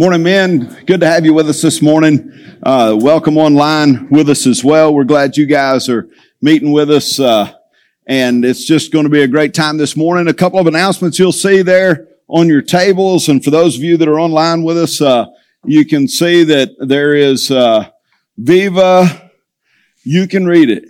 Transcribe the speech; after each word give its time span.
Morning, 0.00 0.22
men. 0.22 0.84
Good 0.86 1.00
to 1.00 1.08
have 1.08 1.24
you 1.24 1.34
with 1.34 1.48
us 1.48 1.60
this 1.60 1.82
morning. 1.82 2.32
Uh, 2.62 2.96
welcome 3.00 3.36
online 3.36 4.08
with 4.10 4.30
us 4.30 4.46
as 4.46 4.62
well. 4.62 4.94
We're 4.94 5.02
glad 5.02 5.36
you 5.36 5.44
guys 5.44 5.88
are 5.88 6.08
meeting 6.40 6.70
with 6.70 6.88
us. 6.88 7.18
Uh, 7.18 7.52
and 8.06 8.44
it's 8.44 8.64
just 8.64 8.92
going 8.92 9.06
to 9.06 9.10
be 9.10 9.22
a 9.22 9.26
great 9.26 9.54
time 9.54 9.76
this 9.76 9.96
morning. 9.96 10.28
A 10.28 10.32
couple 10.32 10.60
of 10.60 10.68
announcements 10.68 11.18
you'll 11.18 11.32
see 11.32 11.62
there 11.62 12.06
on 12.28 12.46
your 12.46 12.62
tables. 12.62 13.28
And 13.28 13.42
for 13.42 13.50
those 13.50 13.76
of 13.76 13.82
you 13.82 13.96
that 13.96 14.06
are 14.06 14.20
online 14.20 14.62
with 14.62 14.78
us, 14.78 15.00
uh, 15.00 15.26
you 15.64 15.84
can 15.84 16.06
see 16.06 16.44
that 16.44 16.70
there 16.78 17.16
is 17.16 17.50
uh, 17.50 17.90
Viva. 18.36 19.32
You 20.04 20.28
can 20.28 20.46
read 20.46 20.70
it. 20.70 20.84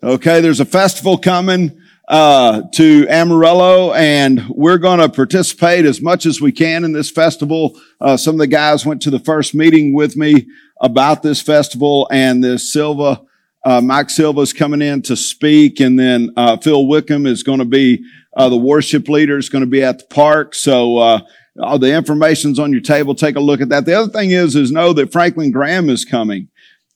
Okay, 0.00 0.40
there's 0.40 0.60
a 0.60 0.64
festival 0.64 1.18
coming 1.18 1.76
uh, 2.08 2.62
to 2.72 3.06
Amarillo, 3.08 3.92
and 3.92 4.46
we're 4.48 4.78
going 4.78 5.00
to 5.00 5.08
participate 5.08 5.84
as 5.84 6.02
much 6.02 6.26
as 6.26 6.40
we 6.40 6.52
can 6.52 6.84
in 6.84 6.92
this 6.92 7.10
festival. 7.10 7.80
Uh, 8.00 8.16
some 8.16 8.34
of 8.34 8.38
the 8.38 8.46
guys 8.46 8.84
went 8.84 9.00
to 9.02 9.10
the 9.10 9.18
first 9.18 9.54
meeting 9.54 9.94
with 9.94 10.16
me 10.16 10.46
about 10.80 11.22
this 11.22 11.40
festival, 11.40 12.06
and 12.10 12.44
this 12.44 12.72
Silva, 12.72 13.22
uh, 13.64 13.80
Mike 13.80 14.10
Silva 14.10 14.42
is 14.42 14.52
coming 14.52 14.82
in 14.82 15.00
to 15.02 15.16
speak, 15.16 15.80
and 15.80 15.98
then 15.98 16.30
uh, 16.36 16.56
Phil 16.58 16.86
Wickham 16.86 17.26
is 17.26 17.42
going 17.42 17.60
to 17.60 17.64
be 17.64 18.04
uh, 18.36 18.48
the 18.48 18.56
worship 18.56 19.08
leader. 19.08 19.38
is 19.38 19.48
going 19.48 19.64
to 19.64 19.70
be 19.70 19.82
at 19.82 19.98
the 19.98 20.06
park, 20.06 20.54
so. 20.54 20.98
Uh, 20.98 21.20
all 21.62 21.78
the 21.78 21.94
information's 21.94 22.58
on 22.58 22.72
your 22.72 22.80
table. 22.80 23.14
Take 23.14 23.36
a 23.36 23.40
look 23.40 23.60
at 23.60 23.68
that. 23.68 23.84
The 23.84 23.94
other 23.94 24.10
thing 24.10 24.32
is, 24.32 24.56
is 24.56 24.72
know 24.72 24.92
that 24.94 25.12
Franklin 25.12 25.52
Graham 25.52 25.88
is 25.88 26.04
coming. 26.04 26.48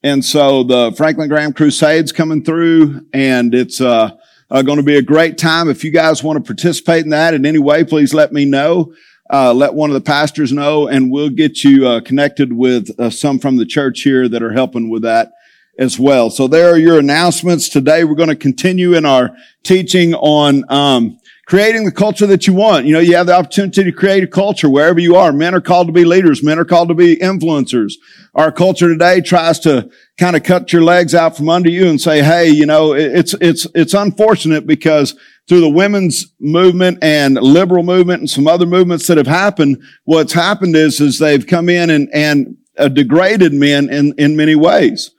And 0.03 0.25
so 0.25 0.65
the 0.65 0.93
Franklin 0.97 1.29
Graham 1.29 1.53
Crusade's 1.53 2.11
coming 2.11 2.43
through 2.43 3.07
and 3.13 3.55
it's, 3.55 3.81
uh, 3.81 4.17
uh, 4.51 4.63
going 4.63 4.79
to 4.79 4.83
be 4.83 4.97
a 4.97 5.03
great 5.03 5.39
time. 5.39 5.69
If 5.69 5.85
you 5.85 5.91
guys 5.91 6.23
want 6.23 6.39
to 6.39 6.47
participate 6.47 7.05
in 7.05 7.11
that 7.11 7.35
in 7.35 7.45
any 7.45 7.59
way, 7.59 7.85
please 7.85 8.15
let 8.15 8.33
me 8.33 8.45
know. 8.45 8.95
Uh, 9.31 9.53
let 9.53 9.75
one 9.75 9.91
of 9.91 9.95
the 9.95 10.01
pastors 10.01 10.53
know, 10.53 10.89
and 10.89 11.11
we'll 11.11 11.29
get 11.29 11.63
you 11.63 11.87
uh, 11.87 12.01
connected 12.01 12.53
with 12.53 12.99
uh, 12.99 13.11
some 13.11 13.39
from 13.39 13.57
the 13.57 13.67
church 13.67 14.01
here 14.01 14.27
that 14.27 14.43
are 14.43 14.53
helping 14.53 14.89
with 14.89 15.03
that 15.03 15.33
as 15.79 15.99
well. 15.99 16.31
So 16.31 16.49
there 16.49 16.73
are 16.73 16.79
your 16.79 16.99
announcements 16.99 17.69
today. 17.69 18.05
We're 18.05 18.15
going 18.15 18.31
to 18.31 18.37
continue 18.37 18.95
in 18.95 19.05
our 19.05 19.37
teaching 19.63 20.15
on 20.15 20.65
um, 20.71 21.19
creating 21.49 21.87
the 21.87 21.91
culture 21.91 22.27
that 22.27 22.47
you 22.47 22.53
want. 22.53 22.85
You 22.85 22.93
know, 22.93 23.01
you 23.01 23.17
have 23.17 23.27
the 23.27 23.35
opportunity 23.35 23.83
to 23.83 23.91
create 23.91 24.23
a 24.23 24.27
culture 24.27 24.69
wherever 24.69 25.01
you 25.01 25.17
are. 25.17 25.33
Men 25.33 25.55
are 25.55 25.63
called 25.63 25.87
to 25.87 25.95
be 25.95 26.05
leaders. 26.05 26.43
Men 26.43 26.59
are 26.59 26.65
called 26.65 26.89
to 26.89 26.95
be 26.95 27.17
influencers. 27.17 27.95
Our 28.35 28.53
culture 28.53 28.87
today 28.87 29.23
tries 29.23 29.59
to 29.61 29.91
kind 30.19 30.37
of 30.37 30.43
cut 30.43 30.75
your 30.75 30.83
legs 30.83 31.15
out 31.15 31.39
from 31.39 31.49
under 31.49 31.71
you 31.71 31.89
and 31.89 31.99
say, 31.99 32.23
Hey, 32.23 32.51
you 32.51 32.67
know, 32.67 32.93
it's, 32.93 33.35
it's, 33.41 33.67
it's 33.75 33.95
unfortunate 33.95 34.67
because 34.67 35.19
through 35.49 35.63
the 35.63 35.71
women's 35.71 36.27
movement 36.39 36.99
and 37.01 37.37
liberal 37.37 37.83
movement 37.83 38.21
and 38.21 38.29
some 38.29 38.47
other 38.47 38.67
movements 38.67 39.07
that 39.07 39.17
have 39.17 39.27
happened, 39.27 39.83
what's 40.05 40.35
happened 40.35 40.77
is, 40.77 41.01
is 41.01 41.19
they've 41.19 41.47
come 41.47 41.71
in 41.71 41.89
and, 41.89 42.11
and 42.13 42.59
uh, 42.77 42.89
degraded 42.89 43.55
men 43.55 43.89
in, 43.89 44.13
in 44.19 44.37
many 44.37 44.55
ways. 44.55 45.13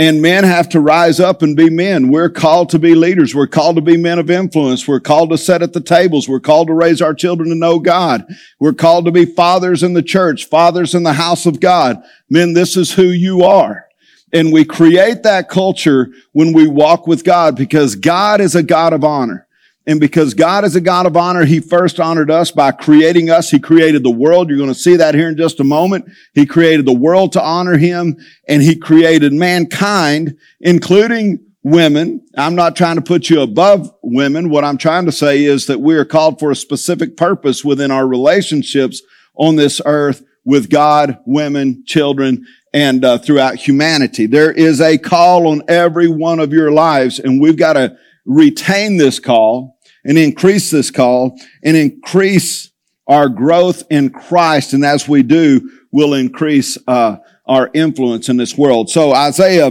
And 0.00 0.22
men 0.22 0.44
have 0.44 0.68
to 0.68 0.80
rise 0.80 1.18
up 1.18 1.42
and 1.42 1.56
be 1.56 1.68
men. 1.68 2.08
We're 2.08 2.30
called 2.30 2.70
to 2.70 2.78
be 2.78 2.94
leaders. 2.94 3.34
We're 3.34 3.48
called 3.48 3.74
to 3.76 3.82
be 3.82 3.96
men 3.96 4.20
of 4.20 4.30
influence. 4.30 4.86
We're 4.86 5.00
called 5.00 5.30
to 5.30 5.38
sit 5.38 5.60
at 5.60 5.72
the 5.72 5.80
tables. 5.80 6.28
We're 6.28 6.38
called 6.38 6.68
to 6.68 6.74
raise 6.74 7.02
our 7.02 7.14
children 7.14 7.48
to 7.48 7.56
know 7.56 7.80
God. 7.80 8.24
We're 8.60 8.74
called 8.74 9.06
to 9.06 9.10
be 9.10 9.24
fathers 9.24 9.82
in 9.82 9.94
the 9.94 10.02
church, 10.02 10.44
fathers 10.44 10.94
in 10.94 11.02
the 11.02 11.14
house 11.14 11.46
of 11.46 11.58
God. 11.58 12.00
Men, 12.30 12.52
this 12.52 12.76
is 12.76 12.92
who 12.92 13.06
you 13.06 13.42
are. 13.42 13.88
And 14.32 14.52
we 14.52 14.64
create 14.64 15.24
that 15.24 15.48
culture 15.48 16.12
when 16.30 16.52
we 16.52 16.68
walk 16.68 17.08
with 17.08 17.24
God 17.24 17.56
because 17.56 17.96
God 17.96 18.40
is 18.40 18.54
a 18.54 18.62
God 18.62 18.92
of 18.92 19.02
honor. 19.02 19.47
And 19.88 19.98
because 19.98 20.34
God 20.34 20.66
is 20.66 20.76
a 20.76 20.82
God 20.82 21.06
of 21.06 21.16
honor, 21.16 21.46
He 21.46 21.60
first 21.60 21.98
honored 21.98 22.30
us 22.30 22.50
by 22.50 22.72
creating 22.72 23.30
us. 23.30 23.50
He 23.50 23.58
created 23.58 24.02
the 24.02 24.10
world. 24.10 24.50
You're 24.50 24.58
going 24.58 24.68
to 24.68 24.74
see 24.74 24.96
that 24.96 25.14
here 25.14 25.30
in 25.30 25.36
just 25.38 25.60
a 25.60 25.64
moment. 25.64 26.04
He 26.34 26.44
created 26.44 26.84
the 26.84 26.92
world 26.92 27.32
to 27.32 27.42
honor 27.42 27.78
Him 27.78 28.18
and 28.46 28.60
He 28.62 28.76
created 28.76 29.32
mankind, 29.32 30.36
including 30.60 31.38
women. 31.62 32.20
I'm 32.36 32.54
not 32.54 32.76
trying 32.76 32.96
to 32.96 33.02
put 33.02 33.30
you 33.30 33.40
above 33.40 33.90
women. 34.02 34.50
What 34.50 34.62
I'm 34.62 34.76
trying 34.76 35.06
to 35.06 35.12
say 35.12 35.42
is 35.42 35.66
that 35.68 35.80
we 35.80 35.94
are 35.94 36.04
called 36.04 36.38
for 36.38 36.50
a 36.50 36.56
specific 36.56 37.16
purpose 37.16 37.64
within 37.64 37.90
our 37.90 38.06
relationships 38.06 39.00
on 39.36 39.56
this 39.56 39.80
earth 39.86 40.22
with 40.44 40.68
God, 40.68 41.18
women, 41.24 41.82
children, 41.86 42.46
and 42.74 43.06
uh, 43.06 43.16
throughout 43.16 43.56
humanity. 43.56 44.26
There 44.26 44.52
is 44.52 44.82
a 44.82 44.98
call 44.98 45.46
on 45.46 45.62
every 45.66 46.08
one 46.08 46.40
of 46.40 46.52
your 46.52 46.72
lives 46.72 47.18
and 47.18 47.40
we've 47.40 47.56
got 47.56 47.72
to 47.72 47.96
retain 48.26 48.98
this 48.98 49.18
call 49.18 49.77
and 50.08 50.16
increase 50.16 50.70
this 50.70 50.90
call 50.90 51.38
and 51.62 51.76
increase 51.76 52.72
our 53.06 53.28
growth 53.28 53.82
in 53.90 54.08
Christ. 54.10 54.72
And 54.72 54.84
as 54.84 55.06
we 55.06 55.22
do, 55.22 55.70
we'll 55.92 56.14
increase 56.14 56.78
uh, 56.88 57.18
our 57.46 57.70
influence 57.74 58.28
in 58.30 58.38
this 58.38 58.56
world. 58.56 58.88
So 58.90 59.12
Isaiah 59.12 59.70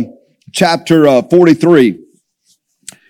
chapter 0.54 1.08
uh, 1.08 1.24
43 1.24 2.00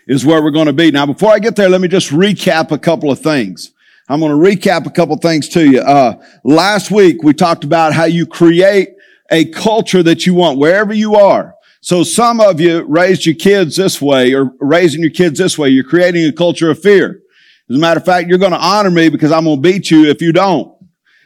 is 0.08 0.26
where 0.26 0.42
we're 0.42 0.52
going 0.52 0.68
to 0.68 0.74
be. 0.74 0.90
Now, 0.90 1.06
before 1.06 1.32
I 1.32 1.40
get 1.40 1.58
there, 1.58 1.70
let 1.70 1.82
me 1.82 1.90
just 1.90 2.12
recap 2.12 2.72
a 2.72 2.78
couple 2.78 3.12
of 3.12 3.20
things. 3.20 3.74
I'm 4.08 4.22
going 4.22 4.32
to 4.32 4.38
recap 4.38 4.86
a 4.86 4.90
couple 4.90 5.16
of 5.16 5.22
things 5.22 5.50
to 5.50 5.70
you. 5.70 5.82
Uh, 5.82 6.24
last 6.46 6.92
week 6.92 7.24
we 7.24 7.34
talked 7.34 7.66
about 7.66 7.92
how 7.92 8.06
you 8.06 8.26
create 8.26 8.92
a 9.30 9.44
culture 9.46 10.02
that 10.02 10.26
you 10.26 10.34
want 10.34 10.60
wherever 10.60 10.94
you 10.94 11.16
are. 11.16 11.57
So 11.82 12.04
some 12.04 12.40
of 12.40 12.60
you 12.60 12.84
raised 12.84 13.26
your 13.26 13.36
kids 13.36 13.76
this 13.76 14.02
way 14.02 14.34
or 14.34 14.52
raising 14.60 15.02
your 15.02 15.12
kids 15.12 15.40
this 15.40 15.58
way. 15.58 15.70
You're 15.70 15.84
creating 15.84 16.28
a 16.28 16.32
culture 16.32 16.70
of 16.70 16.82
fear. 16.82 17.22
As 17.70 17.76
a 17.76 17.80
matter 17.80 18.00
of 18.00 18.06
fact, 18.06 18.30
you're 18.30 18.38
going 18.38 18.52
to 18.52 18.60
honor 18.60 18.92
me 18.92 19.10
because 19.10 19.32
I'm 19.32 19.44
going 19.44 19.58
to 19.58 19.62
beat 19.62 19.92
you 19.92 20.06
if 20.06 20.22
you 20.22 20.32
don't. 20.32 20.74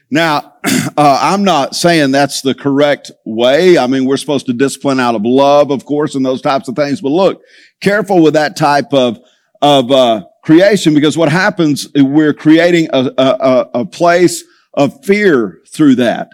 Now, 0.09 0.55
uh, 0.63 1.19
I'm 1.21 1.43
not 1.43 1.75
saying 1.75 2.11
that's 2.11 2.41
the 2.41 2.53
correct 2.53 3.11
way. 3.25 3.77
I 3.77 3.87
mean, 3.87 4.05
we're 4.05 4.17
supposed 4.17 4.47
to 4.47 4.53
discipline 4.53 4.99
out 4.99 5.15
of 5.15 5.21
love, 5.23 5.71
of 5.71 5.85
course, 5.85 6.15
and 6.15 6.25
those 6.25 6.41
types 6.41 6.67
of 6.67 6.75
things. 6.75 6.99
But 6.99 7.09
look, 7.09 7.41
careful 7.79 8.21
with 8.21 8.33
that 8.33 8.57
type 8.57 8.93
of, 8.93 9.19
of, 9.61 9.91
uh, 9.91 10.25
creation 10.43 10.93
because 10.93 11.17
what 11.17 11.29
happens, 11.29 11.87
we're 11.95 12.33
creating 12.33 12.87
a, 12.91 13.11
a, 13.17 13.69
a 13.81 13.85
place 13.85 14.43
of 14.73 15.03
fear 15.05 15.61
through 15.67 15.95
that. 15.95 16.29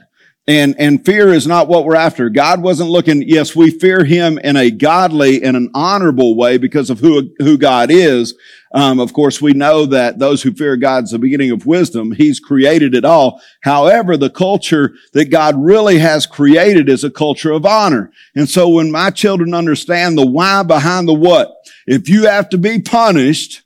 And, 0.50 0.75
and 0.80 1.06
fear 1.06 1.34
is 1.34 1.46
not 1.46 1.68
what 1.68 1.84
we're 1.84 1.97
after. 1.97 2.30
God 2.30 2.62
wasn't 2.62 2.90
looking, 2.90 3.22
yes, 3.22 3.53
we 3.53 3.69
fear 3.69 4.06
him 4.06 4.38
in 4.38 4.56
a 4.56 4.72
godly 4.72 5.44
and 5.44 5.58
an 5.58 5.69
honorable 5.74 6.38
way 6.38 6.58
because 6.58 6.90
of 6.90 7.00
who, 7.00 7.30
who 7.40 7.58
God 7.58 7.91
is. 7.91 8.34
Um, 8.74 9.02
of 9.02 9.12
course, 9.12 9.41
we 9.41 9.52
know 9.52 9.85
that 9.88 10.19
those 10.19 10.41
who 10.41 10.53
fear 10.53 10.78
God 10.78 11.03
is 11.03 11.12
the 11.12 11.19
beginning 11.19 11.52
of 11.52 11.66
wisdom. 11.66 12.13
He's 12.13 12.40
created 12.40 12.96
it 12.96 13.03
all. 13.03 13.41
However, 13.62 14.16
the 14.16 14.30
culture 14.30 14.94
that 15.12 15.31
God 15.31 15.56
really 15.58 16.00
has 16.00 16.25
created 16.25 16.88
is 16.88 17.03
a 17.03 17.12
culture 17.12 17.52
of 17.52 17.66
honor. 17.66 18.12
And 18.34 18.47
so 18.47 18.69
when 18.69 18.90
my 18.90 19.09
children 19.09 19.53
understand 19.53 20.18
the 20.18 20.25
why 20.25 20.64
behind 20.64 21.09
the 21.09 21.14
what, 21.14 21.53
if 21.85 22.08
you 22.08 22.25
have 22.28 22.47
to 22.50 22.58
be 22.58 22.81
punished, 22.81 23.64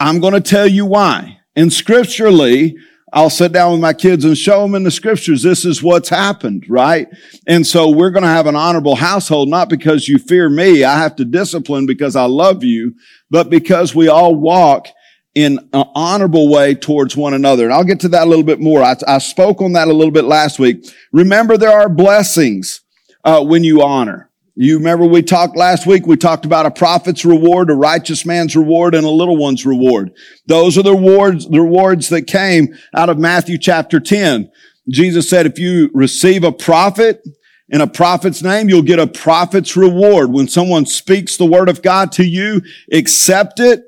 I'm 0.00 0.20
going 0.20 0.34
to 0.34 0.40
tell 0.40 0.66
you 0.66 0.86
why. 0.86 1.40
And 1.54 1.72
scripturally, 1.72 2.76
I'll 3.14 3.30
sit 3.30 3.52
down 3.52 3.70
with 3.70 3.80
my 3.80 3.92
kids 3.92 4.24
and 4.24 4.36
show 4.36 4.62
them 4.62 4.74
in 4.74 4.82
the 4.82 4.90
scriptures, 4.90 5.44
this 5.44 5.64
is 5.64 5.84
what's 5.84 6.08
happened, 6.08 6.66
right? 6.68 7.06
And 7.46 7.64
so 7.64 7.88
we're 7.88 8.10
going 8.10 8.24
to 8.24 8.28
have 8.28 8.48
an 8.48 8.56
honorable 8.56 8.96
household, 8.96 9.48
not 9.48 9.68
because 9.68 10.08
you 10.08 10.18
fear 10.18 10.50
me. 10.50 10.82
I 10.82 10.98
have 10.98 11.14
to 11.16 11.24
discipline 11.24 11.86
because 11.86 12.16
I 12.16 12.24
love 12.24 12.64
you, 12.64 12.96
but 13.30 13.50
because 13.50 13.94
we 13.94 14.08
all 14.08 14.34
walk 14.34 14.88
in 15.36 15.60
an 15.72 15.84
honorable 15.94 16.50
way 16.50 16.74
towards 16.74 17.16
one 17.16 17.34
another. 17.34 17.64
And 17.64 17.72
I'll 17.72 17.84
get 17.84 18.00
to 18.00 18.08
that 18.08 18.26
a 18.26 18.28
little 18.30 18.44
bit 18.44 18.60
more. 18.60 18.82
I, 18.82 18.96
I 19.06 19.18
spoke 19.18 19.62
on 19.62 19.74
that 19.74 19.86
a 19.86 19.92
little 19.92 20.12
bit 20.12 20.24
last 20.24 20.58
week. 20.58 20.84
Remember, 21.12 21.56
there 21.56 21.72
are 21.72 21.88
blessings 21.88 22.80
uh, 23.24 23.44
when 23.44 23.62
you 23.62 23.82
honor. 23.82 24.28
You 24.56 24.78
remember 24.78 25.04
we 25.04 25.22
talked 25.22 25.56
last 25.56 25.84
week, 25.84 26.06
we 26.06 26.16
talked 26.16 26.44
about 26.44 26.64
a 26.64 26.70
prophet's 26.70 27.24
reward, 27.24 27.70
a 27.70 27.74
righteous 27.74 28.24
man's 28.24 28.54
reward, 28.54 28.94
and 28.94 29.04
a 29.04 29.10
little 29.10 29.36
one's 29.36 29.66
reward. 29.66 30.12
Those 30.46 30.78
are 30.78 30.82
the 30.82 30.94
rewards, 30.94 31.48
the 31.48 31.60
rewards 31.60 32.08
that 32.10 32.28
came 32.28 32.72
out 32.94 33.08
of 33.08 33.18
Matthew 33.18 33.58
chapter 33.58 33.98
10. 33.98 34.50
Jesus 34.88 35.28
said, 35.28 35.46
if 35.46 35.58
you 35.58 35.90
receive 35.92 36.44
a 36.44 36.52
prophet 36.52 37.26
in 37.68 37.80
a 37.80 37.86
prophet's 37.88 38.42
name, 38.42 38.68
you'll 38.68 38.82
get 38.82 39.00
a 39.00 39.08
prophet's 39.08 39.76
reward. 39.76 40.30
When 40.30 40.46
someone 40.46 40.86
speaks 40.86 41.36
the 41.36 41.46
word 41.46 41.68
of 41.68 41.82
God 41.82 42.12
to 42.12 42.24
you, 42.24 42.60
accept 42.92 43.58
it 43.58 43.82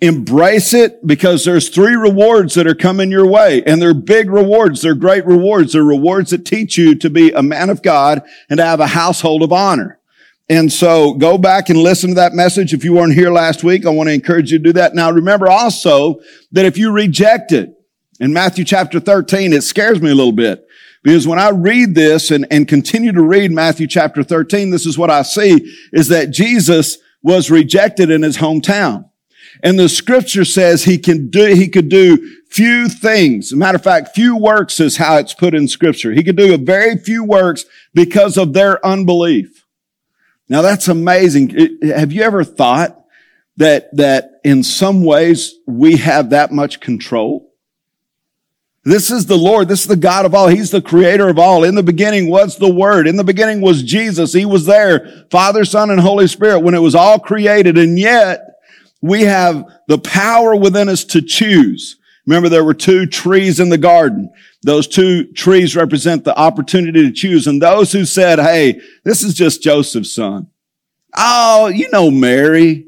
Embrace 0.00 0.74
it 0.74 1.04
because 1.04 1.44
there's 1.44 1.68
three 1.68 1.94
rewards 1.94 2.54
that 2.54 2.68
are 2.68 2.74
coming 2.74 3.10
your 3.10 3.26
way 3.26 3.64
and 3.64 3.82
they're 3.82 3.94
big 3.94 4.30
rewards. 4.30 4.82
They're 4.82 4.94
great 4.94 5.26
rewards. 5.26 5.72
They're 5.72 5.82
rewards 5.82 6.30
that 6.30 6.44
teach 6.44 6.78
you 6.78 6.94
to 6.94 7.10
be 7.10 7.32
a 7.32 7.42
man 7.42 7.68
of 7.68 7.82
God 7.82 8.22
and 8.48 8.58
to 8.58 8.64
have 8.64 8.78
a 8.78 8.86
household 8.86 9.42
of 9.42 9.52
honor. 9.52 9.98
And 10.48 10.72
so 10.72 11.14
go 11.14 11.36
back 11.36 11.68
and 11.68 11.78
listen 11.78 12.10
to 12.10 12.14
that 12.14 12.32
message. 12.32 12.72
If 12.72 12.84
you 12.84 12.94
weren't 12.94 13.14
here 13.14 13.30
last 13.30 13.64
week, 13.64 13.84
I 13.84 13.90
want 13.90 14.08
to 14.08 14.14
encourage 14.14 14.52
you 14.52 14.58
to 14.58 14.64
do 14.64 14.72
that. 14.74 14.94
Now 14.94 15.10
remember 15.10 15.48
also 15.48 16.20
that 16.52 16.64
if 16.64 16.78
you 16.78 16.92
reject 16.92 17.52
it 17.52 17.74
in 18.20 18.32
Matthew 18.32 18.64
chapter 18.64 19.00
13, 19.00 19.52
it 19.52 19.62
scares 19.62 20.00
me 20.00 20.10
a 20.10 20.14
little 20.14 20.32
bit 20.32 20.64
because 21.02 21.26
when 21.26 21.38
I 21.38 21.50
read 21.50 21.94
this 21.94 22.30
and, 22.30 22.46
and 22.50 22.66
continue 22.66 23.12
to 23.12 23.22
read 23.22 23.50
Matthew 23.50 23.86
chapter 23.86 24.22
13, 24.22 24.70
this 24.70 24.86
is 24.86 24.96
what 24.96 25.10
I 25.10 25.22
see 25.22 25.74
is 25.92 26.08
that 26.08 26.30
Jesus 26.30 26.98
was 27.22 27.50
rejected 27.50 28.10
in 28.10 28.22
his 28.22 28.38
hometown. 28.38 29.07
And 29.62 29.78
the 29.78 29.88
scripture 29.88 30.44
says 30.44 30.84
he 30.84 30.98
can 30.98 31.30
do, 31.30 31.54
he 31.54 31.68
could 31.68 31.88
do 31.88 32.38
few 32.48 32.88
things. 32.88 33.52
Matter 33.52 33.76
of 33.76 33.84
fact, 33.84 34.14
few 34.14 34.36
works 34.36 34.80
is 34.80 34.96
how 34.96 35.16
it's 35.16 35.34
put 35.34 35.54
in 35.54 35.68
scripture. 35.68 36.12
He 36.12 36.22
could 36.22 36.36
do 36.36 36.54
a 36.54 36.58
very 36.58 36.96
few 36.96 37.24
works 37.24 37.64
because 37.94 38.36
of 38.36 38.52
their 38.52 38.84
unbelief. 38.86 39.66
Now 40.48 40.62
that's 40.62 40.88
amazing. 40.88 41.78
Have 41.82 42.12
you 42.12 42.22
ever 42.22 42.44
thought 42.44 43.04
that, 43.56 43.94
that 43.96 44.40
in 44.44 44.62
some 44.62 45.04
ways 45.04 45.54
we 45.66 45.96
have 45.96 46.30
that 46.30 46.52
much 46.52 46.80
control? 46.80 47.52
This 48.84 49.10
is 49.10 49.26
the 49.26 49.36
Lord. 49.36 49.68
This 49.68 49.82
is 49.82 49.86
the 49.88 49.96
God 49.96 50.24
of 50.24 50.34
all. 50.34 50.48
He's 50.48 50.70
the 50.70 50.80
creator 50.80 51.28
of 51.28 51.38
all. 51.38 51.64
In 51.64 51.74
the 51.74 51.82
beginning 51.82 52.30
was 52.30 52.56
the 52.56 52.72
Word. 52.72 53.06
In 53.06 53.16
the 53.16 53.24
beginning 53.24 53.60
was 53.60 53.82
Jesus. 53.82 54.32
He 54.32 54.46
was 54.46 54.64
there. 54.64 55.26
Father, 55.30 55.66
Son, 55.66 55.90
and 55.90 56.00
Holy 56.00 56.26
Spirit 56.26 56.60
when 56.60 56.74
it 56.74 56.78
was 56.78 56.94
all 56.94 57.18
created. 57.18 57.76
And 57.76 57.98
yet 57.98 58.57
we 59.00 59.22
have 59.22 59.64
the 59.86 59.98
power 59.98 60.56
within 60.56 60.88
us 60.88 61.04
to 61.04 61.22
choose. 61.22 61.96
Remember, 62.26 62.48
there 62.48 62.64
were 62.64 62.74
two 62.74 63.06
trees 63.06 63.58
in 63.58 63.70
the 63.70 63.78
garden. 63.78 64.30
Those 64.62 64.86
two 64.86 65.32
trees 65.32 65.74
represent 65.74 66.24
the 66.24 66.38
opportunity 66.38 67.06
to 67.06 67.12
choose. 67.12 67.46
And 67.46 67.62
those 67.62 67.92
who 67.92 68.04
said, 68.04 68.38
Hey, 68.38 68.80
this 69.04 69.22
is 69.22 69.34
just 69.34 69.62
Joseph's 69.62 70.14
son. 70.14 70.48
Oh, 71.16 71.68
you 71.68 71.90
know, 71.90 72.10
Mary. 72.10 72.86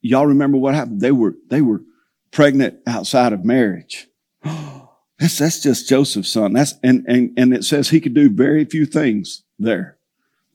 Y'all 0.00 0.26
remember 0.26 0.58
what 0.58 0.76
happened? 0.76 1.00
They 1.00 1.10
were, 1.10 1.34
they 1.48 1.60
were 1.60 1.82
pregnant 2.30 2.78
outside 2.86 3.32
of 3.32 3.44
marriage. 3.44 4.06
that's, 4.44 5.38
that's 5.38 5.60
just 5.60 5.88
Joseph's 5.88 6.30
son. 6.30 6.52
That's, 6.52 6.74
and, 6.84 7.04
and, 7.08 7.36
and 7.36 7.52
it 7.52 7.64
says 7.64 7.88
he 7.88 8.00
could 8.00 8.14
do 8.14 8.30
very 8.30 8.64
few 8.64 8.86
things 8.86 9.42
there. 9.58 9.98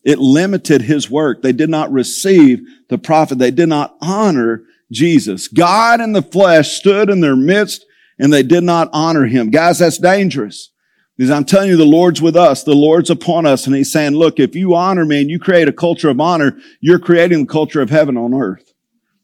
It 0.03 0.19
limited 0.19 0.81
his 0.81 1.09
work. 1.09 1.41
They 1.41 1.51
did 1.51 1.69
not 1.69 1.91
receive 1.91 2.61
the 2.89 2.97
prophet. 2.97 3.37
They 3.37 3.51
did 3.51 3.67
not 3.67 3.97
honor 4.01 4.63
Jesus. 4.93 5.47
God 5.47 5.99
in 5.99 6.13
the 6.13 6.21
flesh 6.21 6.77
stood 6.77 7.09
in 7.09 7.19
their 7.19 7.35
midst 7.35 7.85
and 8.19 8.31
they 8.31 8.43
did 8.43 8.63
not 8.63 8.89
honor 8.93 9.25
him. 9.25 9.49
Guys, 9.49 9.79
that's 9.79 9.97
dangerous. 9.97 10.69
Because 11.17 11.31
I'm 11.31 11.45
telling 11.45 11.69
you, 11.69 11.77
the 11.77 11.85
Lord's 11.85 12.21
with 12.21 12.35
us. 12.35 12.63
The 12.63 12.73
Lord's 12.73 13.09
upon 13.09 13.45
us. 13.45 13.67
And 13.67 13.75
he's 13.75 13.91
saying, 13.91 14.13
look, 14.13 14.39
if 14.39 14.55
you 14.55 14.73
honor 14.73 15.05
me 15.05 15.21
and 15.21 15.29
you 15.29 15.39
create 15.39 15.67
a 15.67 15.73
culture 15.73 16.09
of 16.09 16.19
honor, 16.19 16.57
you're 16.79 16.99
creating 16.99 17.41
the 17.41 17.51
culture 17.51 17.81
of 17.81 17.89
heaven 17.89 18.17
on 18.17 18.33
earth. 18.33 18.73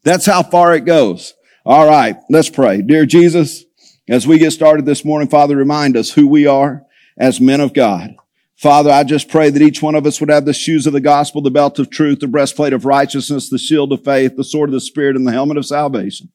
That's 0.03 0.25
how 0.25 0.43
far 0.43 0.75
it 0.75 0.85
goes. 0.85 1.33
All 1.65 1.87
right. 1.87 2.15
Let's 2.29 2.49
pray. 2.49 2.81
Dear 2.81 3.05
Jesus, 3.05 3.65
as 4.07 4.27
we 4.27 4.37
get 4.37 4.51
started 4.51 4.85
this 4.85 5.03
morning, 5.03 5.29
Father, 5.29 5.55
remind 5.55 5.97
us 5.97 6.11
who 6.11 6.27
we 6.27 6.45
are 6.45 6.83
as 7.17 7.41
men 7.41 7.59
of 7.59 7.73
God. 7.73 8.15
Father, 8.59 8.91
I 8.91 9.05
just 9.05 9.29
pray 9.29 9.49
that 9.49 9.61
each 9.61 9.81
one 9.81 9.95
of 9.95 10.05
us 10.05 10.19
would 10.19 10.29
have 10.29 10.43
the 10.43 10.51
shoes 10.51 10.85
of 10.85 10.91
the 10.91 10.99
gospel, 10.99 11.41
the 11.41 11.49
belt 11.49 11.79
of 11.79 11.89
truth, 11.89 12.19
the 12.19 12.27
breastplate 12.27 12.73
of 12.73 12.83
righteousness, 12.83 13.49
the 13.49 13.57
shield 13.57 13.93
of 13.93 14.03
faith, 14.03 14.35
the 14.35 14.43
sword 14.43 14.67
of 14.67 14.73
the 14.73 14.81
spirit, 14.81 15.15
and 15.15 15.25
the 15.25 15.31
helmet 15.31 15.55
of 15.55 15.65
salvation. 15.65 16.29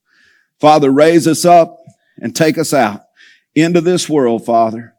Father, 0.59 0.91
raise 0.91 1.29
us 1.29 1.45
up 1.45 1.77
and 2.19 2.35
take 2.35 2.57
us 2.57 2.73
out 2.73 3.03
into 3.55 3.83
this 3.83 4.09
world, 4.09 4.43
Father, 4.47 4.95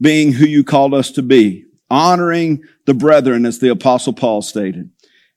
being 0.00 0.32
who 0.32 0.46
you 0.46 0.64
called 0.64 0.94
us 0.94 1.10
to 1.10 1.22
be, 1.22 1.66
honoring 1.90 2.64
the 2.86 2.94
brethren, 2.94 3.44
as 3.44 3.58
the 3.58 3.68
apostle 3.68 4.14
Paul 4.14 4.40
stated, 4.40 4.88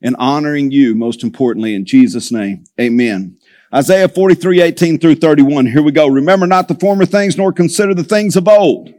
and 0.02 0.16
honoring 0.16 0.72
you 0.72 0.96
most 0.96 1.24
importantly 1.24 1.76
in 1.76 1.84
Jesus' 1.84 2.32
name. 2.32 2.64
Amen. 2.80 3.38
Isaiah 3.76 4.08
43, 4.08 4.62
18 4.62 4.98
through 4.98 5.16
31. 5.16 5.66
Here 5.66 5.84
we 5.84 5.92
go. 5.92 6.08
Remember 6.08 6.48
not 6.48 6.70
the 6.70 6.76
former 6.76 7.06
things, 7.06 7.38
nor 7.38 7.52
consider 7.52 7.94
the 7.94 8.06
things 8.06 8.38
of 8.38 8.48
old. 8.48 8.94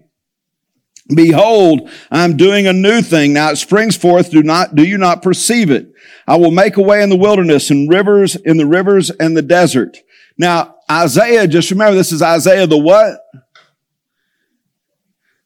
Behold, 1.08 1.90
I'm 2.10 2.36
doing 2.36 2.66
a 2.66 2.72
new 2.72 3.02
thing. 3.02 3.34
Now 3.34 3.50
it 3.50 3.56
springs 3.56 3.96
forth. 3.96 4.30
Do 4.30 4.42
not, 4.42 4.74
do 4.74 4.84
you 4.84 4.96
not 4.96 5.22
perceive 5.22 5.70
it? 5.70 5.92
I 6.26 6.36
will 6.36 6.50
make 6.50 6.76
a 6.78 6.82
way 6.82 7.02
in 7.02 7.10
the 7.10 7.16
wilderness 7.16 7.70
and 7.70 7.90
rivers 7.90 8.36
in 8.36 8.56
the 8.56 8.66
rivers 8.66 9.10
and 9.10 9.36
the 9.36 9.42
desert. 9.42 9.98
Now, 10.38 10.76
Isaiah, 10.90 11.46
just 11.46 11.70
remember 11.70 11.94
this 11.94 12.12
is 12.12 12.22
Isaiah 12.22 12.66
the 12.66 12.78
what? 12.78 13.20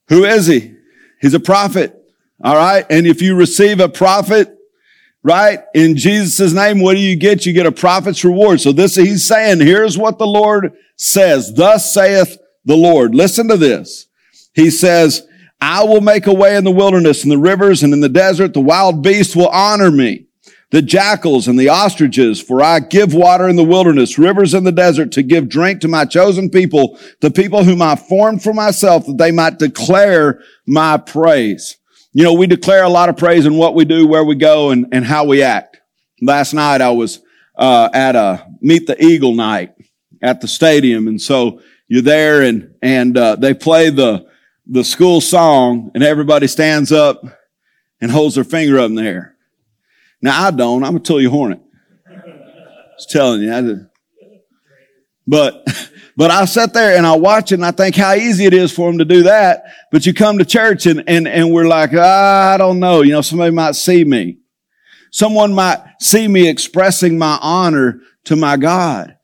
Who 0.09 0.25
is 0.25 0.47
he? 0.47 0.75
He's 1.21 1.35
a 1.35 1.41
prophet. 1.41 1.95
All 2.43 2.55
right. 2.55 2.87
And 2.89 3.07
if 3.07 3.21
you 3.21 3.35
receive 3.35 3.81
a 3.81 3.89
prophet, 3.89 4.57
right, 5.25 5.61
in 5.75 5.97
Jesus' 5.97 6.53
name, 6.53 6.81
what 6.81 6.95
do 6.95 7.01
you 7.01 7.17
get? 7.17 7.45
You 7.45 7.53
get 7.53 7.67
a 7.67 7.73
prophet's 7.73 8.25
reward. 8.25 8.61
So 8.61 8.73
this, 8.73 8.95
he's 8.95 9.27
saying, 9.27 9.59
here's 9.61 9.99
what 9.99 10.19
the 10.19 10.27
Lord 10.27 10.73
says. 10.97 11.53
Thus 11.53 11.93
saith 11.93 12.39
the 12.65 12.77
Lord. 12.77 13.15
Listen 13.15 13.49
to 13.49 13.57
this. 13.57 14.07
He 14.55 14.71
says, 14.71 15.27
I 15.61 15.85
will 15.85 16.01
make 16.01 16.27
a 16.27 16.33
way 16.33 16.57
in 16.57 16.65
the 16.65 16.71
wilderness 16.71 17.23
and 17.23 17.33
the 17.33 17.39
rivers 17.39 17.83
and 17.83 17.93
in 17.93 18.01
the 18.01 18.09
desert. 18.09 18.55
The 18.55 18.61
wild 18.61 19.03
beasts 19.03 19.35
will 19.35 19.49
honor 19.49 19.91
me. 19.91 20.27
The 20.71 20.83
jackals 20.83 21.49
and 21.49 21.59
the 21.59 21.71
ostriches, 21.71 22.43
for 22.43 22.63
I 22.63 22.81
give 22.81 23.15
water 23.15 23.49
in 23.49 23.57
the 23.57 23.65
wilderness, 23.65 24.19
rivers 24.19 24.53
in 24.53 24.65
the 24.65 24.73
desert 24.73 25.13
to 25.13 25.23
give 25.23 25.49
drink 25.49 25.81
to 25.81 25.89
my 25.89 26.05
chosen 26.05 26.51
people, 26.51 26.99
the 27.21 27.31
people 27.31 27.65
whom 27.65 27.81
I 27.81 27.97
formed 27.97 28.43
for 28.43 28.53
myself, 28.53 29.07
that 29.07 29.17
they 29.17 29.31
might 29.31 29.59
declare 29.59 30.43
my 30.67 30.99
praise. 30.99 31.79
You 32.13 32.23
know, 32.23 32.35
we 32.35 32.47
declare 32.47 32.85
a 32.85 32.91
lot 32.91 33.09
of 33.09 33.17
praise 33.17 33.47
in 33.47 33.57
what 33.57 33.75
we 33.75 33.87
do, 33.87 34.07
where 34.07 34.25
we 34.25 34.35
go, 34.35 34.71
and, 34.71 34.87
and 34.93 35.07
how 35.07 35.25
we 35.25 35.43
act. 35.43 35.81
Last 36.21 36.53
night 36.53 36.83
I 36.83 36.91
was 36.91 37.21
uh, 37.57 37.89
at 37.95 38.15
a 38.15 38.47
Meet 38.61 38.89
the 38.89 39.03
Eagle 39.03 39.35
night 39.35 39.75
at 40.21 40.43
the 40.43 40.49
stadium, 40.49 41.09
and 41.09 41.21
so 41.21 41.63
you're 41.87 42.03
there, 42.03 42.43
and 42.43 42.75
and 42.83 43.17
uh, 43.17 43.37
they 43.37 43.55
play 43.55 43.89
the 43.89 44.27
the 44.69 44.85
school 44.85 45.21
song 45.21 45.91
and 45.95 46.05
everybody 46.05 46.47
stands 46.47 46.93
up 46.93 47.23
and 48.01 48.11
holds 48.11 48.35
their 48.35 48.45
finger 48.45 48.79
up 48.79 48.87
in 48.87 48.95
the 48.95 49.03
air. 49.03 49.37
Now 50.21 50.47
I 50.47 50.51
don't. 50.51 50.85
I'm 50.85 50.97
a 50.97 51.01
Tulia 51.01 51.29
Hornet. 51.29 51.61
Just 52.99 53.11
telling 53.11 53.43
you. 53.43 53.53
I 53.53 53.61
did. 53.63 53.89
But, 55.27 55.67
but 56.17 56.31
I 56.31 56.45
sit 56.45 56.73
there 56.73 56.97
and 56.97 57.07
I 57.07 57.17
watch 57.17 57.53
it 57.53 57.57
and 57.57 57.65
I 57.65 57.71
think 57.71 57.97
how 57.97 58.15
easy 58.15 58.45
it 58.45 58.55
is 58.55 58.73
for 58.73 58.91
them 58.91 58.99
to 58.99 59.05
do 59.05 59.25
that. 59.25 59.65
But 59.93 60.07
you 60.07 60.15
come 60.15 60.39
to 60.39 60.45
church 60.45 60.87
and, 60.87 61.05
and, 61.07 61.29
and 61.29 61.53
we're 61.53 61.69
like, 61.69 61.91
ah, 61.95 62.55
I 62.55 62.57
don't 62.57 62.81
know. 62.81 63.03
You 63.03 63.13
know, 63.13 63.21
somebody 63.21 63.53
might 63.53 63.75
see 63.75 64.05
me. 64.05 64.39
Someone 65.11 65.55
might 65.55 65.83
see 66.01 66.29
me 66.29 66.49
expressing 66.49 67.19
my 67.19 67.39
honor 67.41 68.01
to 68.25 68.37
my 68.37 68.57
God. 68.57 69.18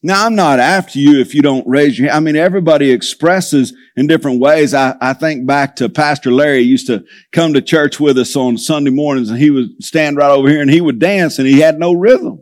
Now, 0.00 0.24
I'm 0.24 0.36
not 0.36 0.60
after 0.60 0.98
you 1.00 1.20
if 1.20 1.34
you 1.34 1.42
don't 1.42 1.66
raise 1.66 1.98
your 1.98 2.08
hand. 2.08 2.16
I 2.16 2.20
mean, 2.20 2.36
everybody 2.36 2.92
expresses 2.92 3.72
in 3.96 4.06
different 4.06 4.40
ways. 4.40 4.72
I, 4.72 4.96
I 5.00 5.12
think 5.12 5.44
back 5.44 5.74
to 5.76 5.88
Pastor 5.88 6.30
Larry 6.30 6.60
used 6.60 6.86
to 6.86 7.04
come 7.32 7.52
to 7.54 7.60
church 7.60 7.98
with 7.98 8.16
us 8.16 8.36
on 8.36 8.58
Sunday 8.58 8.92
mornings 8.92 9.28
and 9.28 9.40
he 9.40 9.50
would 9.50 9.82
stand 9.82 10.16
right 10.16 10.30
over 10.30 10.48
here 10.48 10.62
and 10.62 10.70
he 10.70 10.80
would 10.80 11.00
dance 11.00 11.38
and 11.38 11.48
he 11.48 11.60
had 11.60 11.80
no 11.80 11.92
rhythm. 11.92 12.40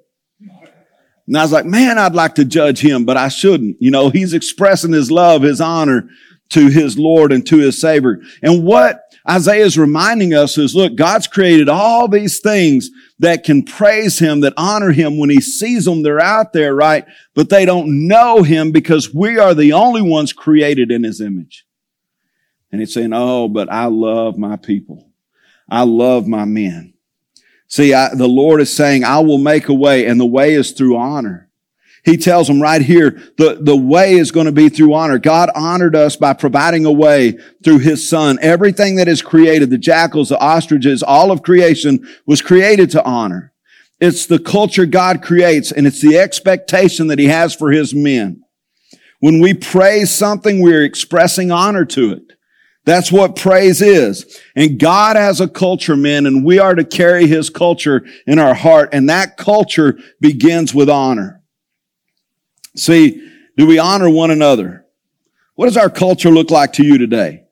And 1.27 1.37
I 1.37 1.43
was 1.43 1.51
like, 1.51 1.65
man, 1.65 1.99
I'd 1.99 2.15
like 2.15 2.35
to 2.37 2.45
judge 2.45 2.79
him, 2.79 3.05
but 3.05 3.17
I 3.17 3.29
shouldn't. 3.29 3.79
You 3.81 3.91
know, 3.91 4.11
he's 4.11 4.35
expressing 4.35 4.93
his 4.93 5.11
love, 5.11 5.43
his 5.43 5.61
honor 5.61 6.09
to 6.51 6.69
his 6.69 6.99
Lord 6.99 7.33
and 7.33 7.45
to 7.47 7.57
his 7.57 7.81
Savior. 7.81 8.21
And 8.43 8.65
what 8.65 9.01
Isaiah 9.29 9.65
is 9.65 9.79
reminding 9.79 10.35
us 10.35 10.57
is, 10.57 10.75
look, 10.75 10.95
God's 10.95 11.27
created 11.27 11.69
all 11.69 12.07
these 12.07 12.41
things 12.41 12.91
that 13.19 13.43
can 13.43 13.65
praise 13.65 14.19
him, 14.19 14.41
that 14.41 14.55
honor 14.57 14.93
him 14.93 15.19
when 15.19 15.31
he 15.31 15.41
sees 15.41 15.85
them. 15.85 16.03
They're 16.03 16.21
out 16.21 16.53
there, 16.53 16.75
right? 16.75 17.05
But 17.35 17.49
they 17.49 17.65
don't 17.65 18.07
know 18.07 18.43
him 18.43 18.71
because 18.71 19.13
we 19.13 19.39
are 19.39 19.55
the 19.55 19.73
only 19.73 20.03
ones 20.03 20.33
created 20.33 20.93
in 20.93 21.03
his 21.03 21.21
image. 21.21 21.67
And 22.71 22.81
he's 22.81 22.95
saying, 22.95 23.13
Oh, 23.13 23.49
but 23.49 23.71
I 23.71 23.87
love 23.87 24.39
my 24.39 24.57
people. 24.57 25.11
I 25.69 25.83
love 25.83 26.27
my 26.29 26.45
men. 26.45 26.95
See, 27.69 27.93
I, 27.95 28.15
the 28.15 28.29
Lord 28.29 28.61
is 28.61 28.73
saying, 28.73 29.03
I 29.03 29.19
will 29.21 29.39
make 29.39 29.69
a 29.69 29.75
way 29.75 30.07
and 30.07 30.21
the 30.21 30.27
way 30.27 30.55
is 30.55 30.71
through 30.71 30.97
honor. 30.97 31.46
He 32.07 32.17
tells 32.17 32.47
them 32.47 32.63
right 32.63 32.81
here, 32.81 33.21
the, 33.37 33.59
the 33.61 33.77
way 33.77 34.13
is 34.13 34.31
going 34.31 34.47
to 34.47 34.53
be 34.53 34.69
through 34.69 34.95
honor. 34.95 35.19
God 35.19 35.51
honored 35.57 35.97
us 35.97 36.15
by 36.15 36.35
providing 36.35 36.87
a 36.87 36.93
way 36.93 37.37
through 37.65 37.81
his 37.81 38.09
son. 38.09 38.39
Everything 38.41 38.95
that 38.95 39.09
is 39.09 39.23
created, 39.23 39.71
the 39.71 39.77
jackals, 39.77 40.29
the 40.29 40.39
ostriches, 40.39 41.03
all 41.03 41.33
of 41.33 41.43
creation 41.43 42.07
was 42.25 42.41
created 42.41 42.93
to 42.93 43.05
honor. 43.05 43.53
It's 43.99 44.27
the 44.27 44.39
culture 44.39 44.87
God 44.87 45.21
creates 45.21 45.73
and 45.73 45.85
it's 45.85 46.01
the 46.01 46.17
expectation 46.17 47.09
that 47.09 47.19
he 47.19 47.27
has 47.27 47.57
for 47.57 47.73
his 47.73 47.93
men. 47.93 48.45
When 49.19 49.41
we 49.41 49.53
praise 49.53 50.13
something, 50.13 50.63
we're 50.63 50.85
expressing 50.85 51.51
honor 51.51 51.85
to 51.87 52.13
it. 52.13 52.35
That's 52.85 53.11
what 53.11 53.35
praise 53.35 53.83
is. 53.83 54.41
And 54.55 54.79
God 54.79 55.17
has 55.17 55.41
a 55.41 55.49
culture, 55.49 55.97
men, 55.97 56.25
and 56.27 56.45
we 56.45 56.61
are 56.61 56.77
to 56.77 56.85
carry 56.85 57.27
his 57.27 57.51
culture 57.51 58.07
in 58.29 58.39
our 58.39 58.55
heart. 58.55 58.91
And 58.93 59.09
that 59.09 59.37
culture 59.37 59.99
begins 60.21 60.73
with 60.73 60.89
honor. 60.89 61.43
See, 62.77 63.33
do 63.57 63.67
we 63.67 63.79
honor 63.79 64.09
one 64.11 64.31
another? 64.31 64.85
What 65.55 65.67
does 65.67 65.77
our 65.77 65.91
culture 65.91 66.31
look 66.31 66.51
like 66.51 66.75
to 66.75 66.85
you 66.85 66.99
today? 66.99 67.45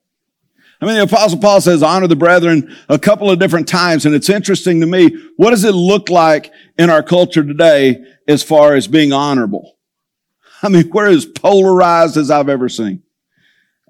I 0.81 0.87
mean, 0.87 0.97
the 0.97 1.05
apostle 1.05 1.39
Paul 1.39 1.63
says 1.63 1.83
honor 1.83 2.07
the 2.07 2.17
brethren 2.17 2.77
a 2.91 2.99
couple 2.99 3.31
of 3.31 3.39
different 3.39 3.67
times. 3.67 4.05
And 4.05 4.15
it's 4.15 4.29
interesting 4.29 4.81
to 4.81 4.87
me. 4.87 5.17
What 5.37 5.51
does 5.51 5.65
it 5.65 5.73
look 5.73 6.11
like 6.11 6.53
in 6.77 6.91
our 6.91 7.03
culture 7.03 7.43
today 7.43 8.05
as 8.29 8.43
far 8.43 8.75
as 8.75 8.87
being 8.87 9.13
honorable? 9.13 9.79
I 10.63 10.69
mean, 10.69 10.91
we're 10.93 11.09
as 11.09 11.25
polarized 11.25 12.17
as 12.19 12.31
I've 12.31 12.49
ever 12.51 12.69
seen. 12.69 13.03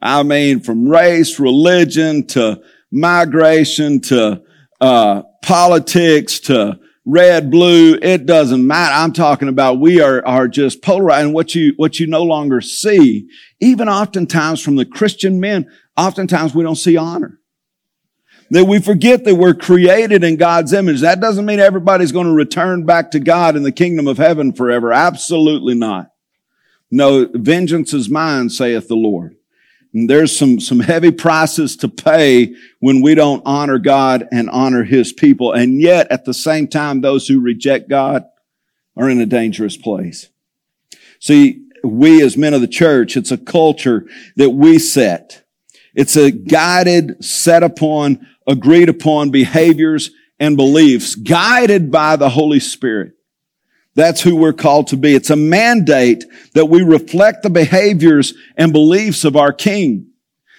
I 0.00 0.22
mean, 0.22 0.60
from 0.60 0.88
race, 0.88 1.40
religion 1.40 2.26
to 2.28 2.62
migration 2.92 4.00
to 4.02 4.42
uh, 4.80 5.22
politics 5.42 6.38
to 6.40 6.78
red, 7.04 7.50
blue, 7.50 7.98
it 8.00 8.26
doesn't 8.26 8.66
matter. 8.66 8.94
I'm 8.94 9.12
talking 9.12 9.48
about 9.48 9.80
we 9.80 10.00
are, 10.00 10.24
are 10.26 10.48
just 10.48 10.82
polarized 10.82 11.26
and 11.26 11.34
what 11.34 11.54
you, 11.54 11.74
what 11.76 12.00
you 12.00 12.06
no 12.06 12.22
longer 12.22 12.60
see, 12.60 13.28
even 13.60 13.88
oftentimes 13.88 14.62
from 14.62 14.76
the 14.76 14.86
Christian 14.86 15.40
men, 15.40 15.70
oftentimes 15.96 16.54
we 16.54 16.64
don't 16.64 16.76
see 16.76 16.96
honor. 16.96 17.40
That 18.50 18.66
we 18.66 18.78
forget 18.78 19.24
that 19.24 19.36
we're 19.36 19.54
created 19.54 20.22
in 20.22 20.36
God's 20.36 20.72
image. 20.72 21.00
That 21.00 21.20
doesn't 21.20 21.46
mean 21.46 21.60
everybody's 21.60 22.12
going 22.12 22.26
to 22.26 22.32
return 22.32 22.84
back 22.84 23.10
to 23.12 23.20
God 23.20 23.56
in 23.56 23.62
the 23.62 23.72
kingdom 23.72 24.06
of 24.06 24.18
heaven 24.18 24.52
forever. 24.52 24.92
Absolutely 24.92 25.74
not. 25.74 26.10
No, 26.90 27.26
vengeance 27.32 27.92
is 27.92 28.10
mine, 28.10 28.50
saith 28.50 28.86
the 28.86 28.96
Lord. 28.96 29.36
There's 29.94 30.36
some, 30.36 30.58
some 30.58 30.80
heavy 30.80 31.12
prices 31.12 31.76
to 31.76 31.88
pay 31.88 32.56
when 32.80 33.00
we 33.00 33.14
don't 33.14 33.42
honor 33.46 33.78
God 33.78 34.26
and 34.32 34.50
honor 34.50 34.82
his 34.82 35.12
people. 35.12 35.52
And 35.52 35.80
yet 35.80 36.10
at 36.10 36.24
the 36.24 36.34
same 36.34 36.66
time, 36.66 37.00
those 37.00 37.28
who 37.28 37.40
reject 37.40 37.88
God 37.88 38.24
are 38.96 39.08
in 39.08 39.20
a 39.20 39.26
dangerous 39.26 39.76
place. 39.76 40.28
See, 41.20 41.64
we 41.84 42.22
as 42.22 42.36
men 42.36 42.54
of 42.54 42.60
the 42.60 42.66
church, 42.66 43.16
it's 43.16 43.30
a 43.30 43.38
culture 43.38 44.04
that 44.34 44.50
we 44.50 44.80
set. 44.80 45.44
It's 45.94 46.16
a 46.16 46.32
guided, 46.32 47.24
set 47.24 47.62
upon, 47.62 48.26
agreed 48.48 48.88
upon 48.88 49.30
behaviors 49.30 50.10
and 50.40 50.56
beliefs 50.56 51.14
guided 51.14 51.92
by 51.92 52.16
the 52.16 52.30
Holy 52.30 52.58
Spirit. 52.58 53.12
That's 53.94 54.20
who 54.22 54.36
we're 54.36 54.52
called 54.52 54.88
to 54.88 54.96
be. 54.96 55.14
It's 55.14 55.30
a 55.30 55.36
mandate 55.36 56.24
that 56.54 56.66
we 56.66 56.82
reflect 56.82 57.42
the 57.42 57.50
behaviors 57.50 58.34
and 58.56 58.72
beliefs 58.72 59.24
of 59.24 59.36
our 59.36 59.52
King. 59.52 60.10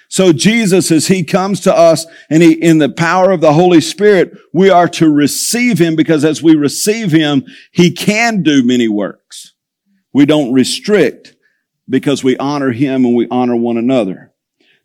So 0.08 0.32
Jesus, 0.32 0.92
as 0.92 1.08
he 1.08 1.24
comes 1.24 1.60
to 1.62 1.76
us 1.76 2.06
and 2.30 2.42
he, 2.42 2.54
in 2.54 2.78
the 2.78 2.90
power 2.90 3.32
of 3.32 3.42
the 3.42 3.54
Holy 3.54 3.82
Spirit, 3.82 4.38
we 4.54 4.70
are 4.70 4.88
to 4.90 5.12
receive 5.12 5.80
him 5.80 5.96
because 5.96 6.24
as 6.24 6.42
we 6.42 6.56
receive 6.56 7.12
him, 7.12 7.44
he 7.72 7.92
can 7.92 8.44
do 8.44 8.64
many 8.64 8.88
works. 8.88 9.54
We 10.14 10.26
don't 10.26 10.54
restrict 10.54 11.36
because 11.90 12.24
we 12.24 12.38
honor 12.38 12.72
him 12.72 13.06
and 13.06 13.16
we 13.16 13.28
honor 13.30 13.56
one 13.56 13.78
another. 13.78 14.32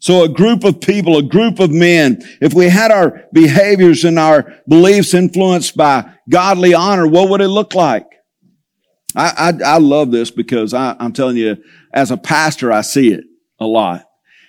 So 0.00 0.24
a 0.24 0.28
group 0.28 0.64
of 0.64 0.80
people, 0.80 1.18
a 1.18 1.22
group 1.22 1.60
of 1.60 1.70
men, 1.70 2.22
if 2.40 2.54
we 2.54 2.70
had 2.70 2.90
our 2.90 3.22
behaviors 3.32 4.04
and 4.04 4.18
our 4.18 4.54
beliefs 4.66 5.12
influenced 5.12 5.76
by 5.76 6.10
godly 6.28 6.72
honor, 6.72 7.06
what 7.06 7.28
would 7.28 7.42
it 7.42 7.48
look 7.48 7.74
like? 7.74 8.06
I, 9.16 9.52
I, 9.64 9.74
I 9.74 9.78
love 9.78 10.10
this 10.10 10.30
because 10.30 10.74
I, 10.74 10.96
I'm 10.98 11.12
telling 11.12 11.36
you, 11.36 11.56
as 11.92 12.10
a 12.10 12.16
pastor, 12.16 12.72
I 12.72 12.82
see 12.82 13.12
it 13.12 13.24
a 13.58 13.66
lot. 13.66 14.06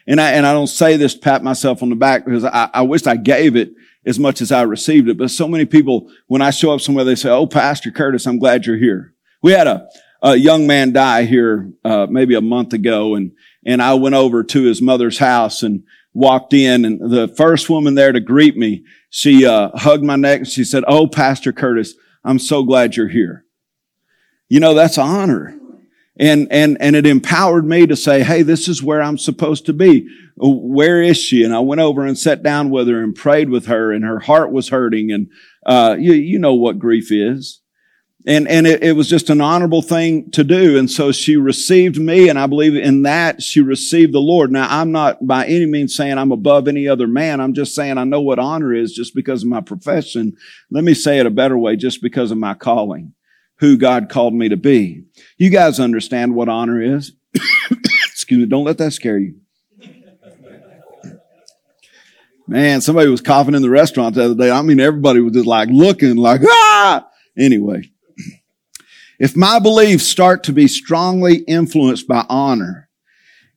And 0.07 0.19
I, 0.19 0.31
and 0.31 0.45
I 0.45 0.53
don't 0.53 0.67
say 0.67 0.97
this 0.97 1.13
to 1.13 1.19
pat 1.19 1.43
myself 1.43 1.83
on 1.83 1.89
the 1.89 1.95
back 1.95 2.25
because 2.25 2.43
I, 2.43 2.69
I 2.73 2.81
wish 2.81 3.05
I 3.07 3.15
gave 3.15 3.55
it 3.55 3.73
as 4.05 4.17
much 4.17 4.41
as 4.41 4.51
I 4.51 4.63
received 4.63 5.09
it. 5.09 5.17
But 5.17 5.31
so 5.31 5.47
many 5.47 5.65
people, 5.65 6.11
when 6.27 6.41
I 6.41 6.49
show 6.49 6.71
up 6.71 6.81
somewhere, 6.81 7.05
they 7.05 7.15
say, 7.15 7.29
Oh, 7.29 7.47
Pastor 7.47 7.91
Curtis, 7.91 8.25
I'm 8.25 8.39
glad 8.39 8.65
you're 8.65 8.77
here. 8.77 9.13
We 9.41 9.51
had 9.51 9.67
a, 9.67 9.87
a 10.21 10.35
young 10.35 10.67
man 10.67 10.91
die 10.91 11.25
here, 11.25 11.71
uh, 11.83 12.07
maybe 12.09 12.35
a 12.35 12.41
month 12.41 12.73
ago 12.73 13.15
and, 13.15 13.31
and 13.65 13.81
I 13.81 13.93
went 13.93 14.15
over 14.15 14.43
to 14.43 14.63
his 14.63 14.81
mother's 14.81 15.19
house 15.19 15.61
and 15.61 15.83
walked 16.13 16.53
in 16.53 16.83
and 16.83 16.99
the 16.99 17.27
first 17.27 17.69
woman 17.69 17.95
there 17.95 18.11
to 18.11 18.19
greet 18.19 18.57
me, 18.57 18.83
she, 19.09 19.45
uh, 19.45 19.69
hugged 19.75 20.03
my 20.03 20.15
neck 20.15 20.39
and 20.39 20.47
she 20.47 20.63
said, 20.63 20.83
Oh, 20.87 21.07
Pastor 21.07 21.53
Curtis, 21.53 21.95
I'm 22.23 22.39
so 22.39 22.63
glad 22.63 22.95
you're 22.95 23.07
here. 23.07 23.45
You 24.51 24.59
know, 24.59 24.73
that's 24.73 24.97
honor. 24.97 25.57
And, 26.19 26.49
and, 26.51 26.75
and 26.81 26.97
it 26.97 27.07
empowered 27.07 27.65
me 27.65 27.87
to 27.87 27.95
say, 27.95 28.21
Hey, 28.21 28.41
this 28.41 28.67
is 28.67 28.83
where 28.83 29.01
I'm 29.01 29.17
supposed 29.17 29.65
to 29.67 29.73
be. 29.73 30.05
Where 30.35 31.01
is 31.01 31.15
she? 31.15 31.45
And 31.45 31.55
I 31.55 31.59
went 31.59 31.79
over 31.79 32.05
and 32.05 32.19
sat 32.19 32.43
down 32.43 32.69
with 32.69 32.89
her 32.89 33.01
and 33.01 33.15
prayed 33.15 33.49
with 33.49 33.67
her 33.67 33.93
and 33.93 34.03
her 34.03 34.19
heart 34.19 34.51
was 34.51 34.67
hurting. 34.67 35.09
And, 35.09 35.29
uh, 35.65 35.95
you, 35.97 36.11
you 36.11 36.37
know 36.37 36.53
what 36.53 36.79
grief 36.79 37.13
is. 37.13 37.61
And, 38.27 38.45
and 38.49 38.67
it, 38.67 38.83
it 38.83 38.91
was 38.91 39.07
just 39.07 39.29
an 39.29 39.39
honorable 39.39 39.81
thing 39.81 40.29
to 40.31 40.43
do. 40.43 40.77
And 40.77 40.91
so 40.91 41.13
she 41.13 41.37
received 41.37 41.97
me. 41.97 42.27
And 42.27 42.37
I 42.37 42.45
believe 42.47 42.75
in 42.75 43.03
that 43.03 43.41
she 43.41 43.61
received 43.61 44.13
the 44.13 44.19
Lord. 44.19 44.51
Now, 44.51 44.67
I'm 44.69 44.91
not 44.91 45.25
by 45.25 45.45
any 45.45 45.65
means 45.65 45.95
saying 45.95 46.17
I'm 46.17 46.33
above 46.33 46.67
any 46.67 46.89
other 46.89 47.07
man. 47.07 47.39
I'm 47.39 47.53
just 47.53 47.73
saying 47.73 47.97
I 47.97 48.03
know 48.03 48.19
what 48.19 48.37
honor 48.37 48.73
is 48.73 48.91
just 48.91 49.15
because 49.15 49.43
of 49.43 49.49
my 49.49 49.61
profession. 49.61 50.35
Let 50.69 50.83
me 50.83 50.93
say 50.93 51.19
it 51.19 51.25
a 51.25 51.31
better 51.31 51.57
way, 51.57 51.77
just 51.77 52.01
because 52.01 52.31
of 52.31 52.37
my 52.37 52.53
calling 52.53 53.13
who 53.61 53.77
God 53.77 54.09
called 54.09 54.33
me 54.33 54.49
to 54.49 54.57
be. 54.57 55.03
You 55.37 55.51
guys 55.51 55.79
understand 55.79 56.33
what 56.33 56.49
honor 56.49 56.81
is. 56.81 57.13
Excuse 58.07 58.39
me, 58.39 58.45
don't 58.47 58.65
let 58.65 58.79
that 58.79 58.91
scare 58.91 59.19
you. 59.19 59.35
Man, 62.47 62.81
somebody 62.81 63.07
was 63.07 63.21
coughing 63.21 63.53
in 63.53 63.61
the 63.61 63.69
restaurant 63.69 64.15
the 64.15 64.25
other 64.25 64.35
day. 64.35 64.49
I 64.49 64.63
mean, 64.63 64.79
everybody 64.79 65.19
was 65.19 65.33
just 65.33 65.45
like 65.45 65.69
looking 65.69 66.17
like, 66.17 66.41
ah! 66.43 67.07
Anyway, 67.37 67.91
if 69.19 69.37
my 69.37 69.59
beliefs 69.59 70.05
start 70.05 70.43
to 70.45 70.53
be 70.53 70.67
strongly 70.67 71.37
influenced 71.47 72.07
by 72.07 72.25
honor, 72.29 72.89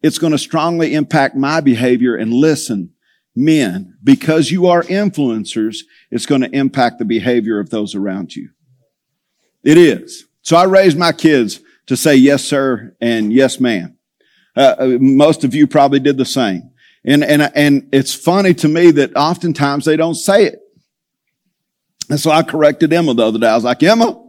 it's 0.02 0.18
going 0.18 0.32
to 0.32 0.38
strongly 0.38 0.94
impact 0.94 1.34
my 1.34 1.62
behavior 1.62 2.14
and 2.14 2.30
listen, 2.30 2.90
men, 3.34 3.96
because 4.04 4.50
you 4.50 4.66
are 4.66 4.82
influencers, 4.82 5.78
it's 6.10 6.26
going 6.26 6.42
to 6.42 6.54
impact 6.54 6.98
the 6.98 7.06
behavior 7.06 7.58
of 7.58 7.70
those 7.70 7.94
around 7.94 8.36
you. 8.36 8.50
It 9.64 9.78
is. 9.78 10.26
So 10.42 10.56
I 10.56 10.64
raised 10.64 10.98
my 10.98 11.12
kids 11.12 11.60
to 11.86 11.96
say 11.96 12.14
yes, 12.14 12.44
sir, 12.44 12.94
and 13.00 13.32
yes, 13.32 13.58
ma'am. 13.58 13.96
Uh, 14.56 14.74
uh, 14.78 14.86
most 15.00 15.42
of 15.42 15.54
you 15.54 15.66
probably 15.66 16.00
did 16.00 16.16
the 16.16 16.24
same. 16.24 16.70
And, 17.04 17.24
and, 17.24 17.50
and 17.54 17.88
it's 17.92 18.14
funny 18.14 18.54
to 18.54 18.68
me 18.68 18.90
that 18.92 19.16
oftentimes 19.16 19.84
they 19.84 19.96
don't 19.96 20.14
say 20.14 20.44
it. 20.44 20.60
And 22.08 22.20
so 22.20 22.30
I 22.30 22.42
corrected 22.42 22.92
Emma 22.92 23.14
the 23.14 23.26
other 23.26 23.38
day. 23.38 23.48
I 23.48 23.54
was 23.54 23.64
like, 23.64 23.82
Emma, 23.82 24.22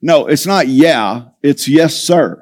no, 0.00 0.26
it's 0.26 0.46
not 0.46 0.68
yeah, 0.68 1.26
it's 1.42 1.68
yes, 1.68 1.94
sir. 1.94 2.38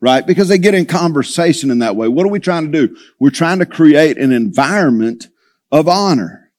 Right? 0.00 0.26
Because 0.26 0.48
they 0.48 0.58
get 0.58 0.74
in 0.74 0.86
conversation 0.86 1.70
in 1.70 1.80
that 1.80 1.94
way. 1.94 2.08
What 2.08 2.24
are 2.24 2.30
we 2.30 2.40
trying 2.40 2.72
to 2.72 2.86
do? 2.86 2.96
We're 3.18 3.30
trying 3.30 3.58
to 3.58 3.66
create 3.66 4.16
an 4.16 4.32
environment 4.32 5.28
of 5.70 5.88
honor. 5.88 6.50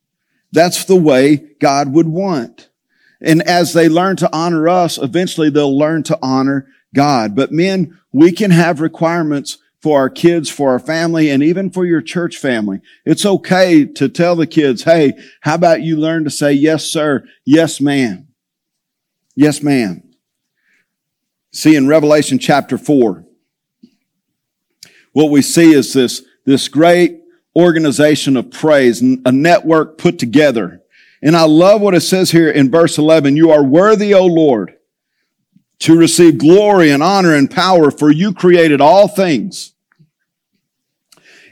That's 0.51 0.86
the 0.86 0.96
way 0.96 1.38
God 1.60 1.91
would 1.94 2.08
want. 2.08 2.70
And 3.22 3.42
as 3.44 3.74
they 3.74 3.88
learn 3.88 4.16
to 4.18 4.36
honor 4.36 4.68
us, 4.68 4.98
eventually 4.98 5.50
they'll 5.50 5.78
learn 5.78 6.04
to 6.04 6.18
honor 6.22 6.68
God. 6.94 7.36
But 7.36 7.51
men, 7.51 8.00
we 8.12 8.32
can 8.32 8.51
have 8.51 8.82
requirements 8.82 9.60
for 9.82 10.00
our 10.00 10.10
kids, 10.10 10.50
for 10.50 10.72
our 10.72 10.80
family, 10.80 11.30
and 11.30 11.42
even 11.42 11.70
for 11.70 11.86
your 11.86 12.01
church 12.01 12.38
family. 12.38 12.82
It's 13.06 13.25
okay 13.25 13.86
to 13.86 14.10
tell 14.10 14.36
the 14.36 14.46
kids, 14.48 14.84
hey, 14.84 15.13
how 15.42 15.56
about 15.56 15.82
you 15.82 15.98
learn 15.98 16.24
to 16.24 16.30
say 16.30 16.54
yes, 16.54 16.86
sir, 16.86 17.25
yes, 17.46 17.82
ma'am, 17.82 18.28
yes, 19.36 19.63
ma'am. 19.63 20.04
See 21.51 21.75
in 21.75 21.88
Revelation 21.88 22.38
chapter 22.38 22.78
four, 22.78 23.25
what 25.13 25.32
we 25.32 25.42
see 25.42 25.74
is 25.74 25.94
this, 25.94 26.24
this 26.46 26.68
great 26.68 27.22
organization 27.56 28.38
of 28.38 28.51
praise, 28.51 29.01
a 29.01 29.32
network 29.32 29.98
put 29.98 30.20
together 30.20 30.81
and 31.22 31.36
I 31.36 31.44
love 31.44 31.82
what 31.82 31.96
it 31.96 32.01
says 32.01 32.32
here 32.32 32.50
in 32.50 32.72
verse 32.72 32.98
11. 32.98 33.36
You 33.36 33.51
are 33.51 33.63
worthy, 33.63 34.13
O 34.13 34.25
Lord, 34.25 34.75
to 35.80 35.98
receive 35.98 36.38
glory 36.38 36.92
and 36.92 37.04
honor 37.04 37.36
and 37.36 37.50
power, 37.50 37.92
for 37.92 38.10
you 38.10 38.34
created 38.34 38.82
all 38.82 39.08
things. 39.08 39.74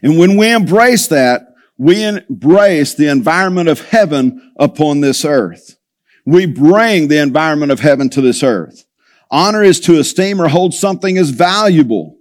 And 0.02 0.18
when 0.18 0.38
we 0.38 0.52
embrace 0.52 1.08
that, 1.08 1.54
we 1.78 2.04
embrace 2.04 2.94
the 2.94 3.08
environment 3.08 3.70
of 3.70 3.90
heaven 3.90 4.54
upon 4.58 5.02
this 5.02 5.24
earth. 5.24 5.78
We 6.26 6.46
bring 6.46 7.08
the 7.08 7.22
environment 7.22 7.72
of 7.72 7.80
heaven 7.80 8.10
to 8.12 8.22
this 8.22 8.44
earth. 8.44 8.86
Honor 9.32 9.64
is 9.64 9.80
to 9.82 10.00
esteem 10.00 10.42
or 10.42 10.48
hold 10.48 10.74
something 10.74 11.18
as 11.18 11.30
valuable. 11.30 12.18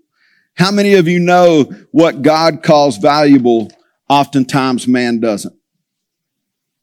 How 0.54 0.70
many 0.70 0.94
of 0.94 1.08
you 1.08 1.18
know 1.18 1.64
what 1.90 2.22
God 2.22 2.62
calls 2.62 2.98
valuable? 2.98 3.70
Oftentimes 4.08 4.86
man 4.86 5.20
doesn't. 5.20 5.57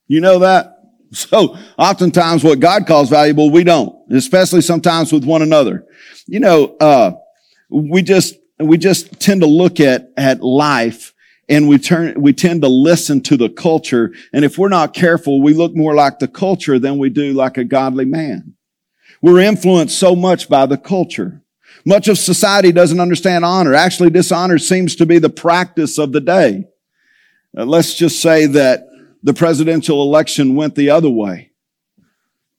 You 0.07 0.21
know 0.21 0.39
that? 0.39 0.71
So 1.11 1.55
oftentimes 1.77 2.43
what 2.43 2.59
God 2.59 2.87
calls 2.87 3.09
valuable, 3.09 3.49
we 3.49 3.63
don't, 3.63 3.95
especially 4.11 4.59
sometimes 4.59 5.13
with 5.13 5.23
one 5.23 5.41
another. 5.41 5.85
You 6.25 6.41
know, 6.41 6.75
uh, 6.81 7.11
we 7.69 8.01
just, 8.01 8.35
we 8.59 8.77
just 8.77 9.17
tend 9.21 9.39
to 9.41 9.47
look 9.47 9.79
at, 9.79 10.11
at 10.17 10.41
life 10.41 11.13
and 11.47 11.69
we 11.69 11.77
turn, 11.77 12.19
we 12.19 12.33
tend 12.33 12.63
to 12.63 12.67
listen 12.67 13.21
to 13.21 13.37
the 13.37 13.49
culture. 13.49 14.13
And 14.33 14.43
if 14.43 14.57
we're 14.57 14.67
not 14.67 14.93
careful, 14.93 15.41
we 15.41 15.53
look 15.53 15.73
more 15.73 15.95
like 15.95 16.19
the 16.19 16.27
culture 16.27 16.79
than 16.79 16.97
we 16.97 17.09
do 17.09 17.31
like 17.31 17.57
a 17.57 17.63
godly 17.63 18.05
man. 18.05 18.55
We're 19.21 19.39
influenced 19.39 19.97
so 19.97 20.15
much 20.15 20.49
by 20.49 20.65
the 20.65 20.77
culture. 20.77 21.41
Much 21.85 22.07
of 22.07 22.17
society 22.17 22.71
doesn't 22.71 22.99
understand 22.99 23.45
honor. 23.45 23.73
Actually, 23.73 24.09
dishonor 24.09 24.57
seems 24.57 24.95
to 24.95 25.05
be 25.05 25.19
the 25.19 25.29
practice 25.29 25.97
of 25.97 26.11
the 26.11 26.21
day. 26.21 26.65
Uh, 27.57 27.63
let's 27.63 27.93
just 27.93 28.21
say 28.21 28.47
that 28.47 28.87
the 29.25 29.33
presidential 29.33 30.03
election 30.03 30.53
went 30.53 30.75
the 30.75 30.91
other 30.91 31.09
way. 31.09 31.49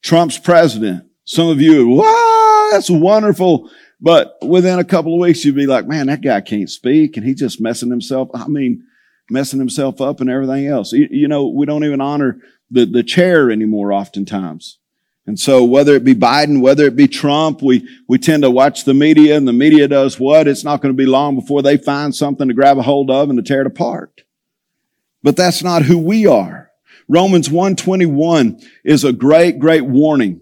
Trump's 0.03 0.37
president. 0.37 1.05
Some 1.23 1.47
of 1.47 1.61
you, 1.61 1.87
wow, 1.87 2.69
that's 2.71 2.89
wonderful. 2.89 3.71
But 4.01 4.37
within 4.45 4.77
a 4.77 4.83
couple 4.83 5.13
of 5.13 5.21
weeks, 5.21 5.45
you'd 5.45 5.55
be 5.55 5.65
like, 5.65 5.87
man, 5.87 6.07
that 6.07 6.21
guy 6.21 6.41
can't 6.41 6.69
speak 6.69 7.15
and 7.15 7.25
he's 7.25 7.39
just 7.39 7.61
messing 7.61 7.89
himself. 7.89 8.29
I 8.33 8.49
mean, 8.49 8.83
messing 9.29 9.59
himself 9.59 10.01
up 10.01 10.19
and 10.19 10.29
everything 10.29 10.67
else. 10.67 10.91
You, 10.91 11.07
you 11.09 11.27
know, 11.29 11.47
we 11.47 11.65
don't 11.65 11.85
even 11.85 12.01
honor 12.01 12.41
the, 12.69 12.85
the 12.85 13.01
chair 13.01 13.49
anymore 13.49 13.93
oftentimes. 13.93 14.77
And 15.25 15.39
so 15.39 15.63
whether 15.63 15.95
it 15.95 16.03
be 16.03 16.15
Biden, 16.15 16.59
whether 16.59 16.85
it 16.85 16.97
be 16.97 17.07
Trump, 17.07 17.61
we, 17.61 17.87
we 18.09 18.17
tend 18.17 18.43
to 18.43 18.51
watch 18.51 18.83
the 18.83 18.93
media 18.93 19.37
and 19.37 19.47
the 19.47 19.53
media 19.53 19.87
does 19.87 20.19
what? 20.19 20.49
It's 20.49 20.65
not 20.65 20.81
going 20.81 20.93
to 20.93 20.97
be 20.97 21.05
long 21.05 21.35
before 21.35 21.61
they 21.61 21.77
find 21.77 22.13
something 22.13 22.49
to 22.49 22.53
grab 22.53 22.77
a 22.77 22.81
hold 22.81 23.09
of 23.09 23.29
and 23.29 23.37
to 23.37 23.43
tear 23.43 23.61
it 23.61 23.67
apart. 23.67 24.23
But 25.23 25.35
that's 25.35 25.63
not 25.63 25.83
who 25.83 25.97
we 25.97 26.25
are. 26.25 26.71
Romans 27.07 27.49
121 27.49 28.59
is 28.83 29.03
a 29.03 29.13
great, 29.13 29.59
great 29.59 29.85
warning. 29.85 30.41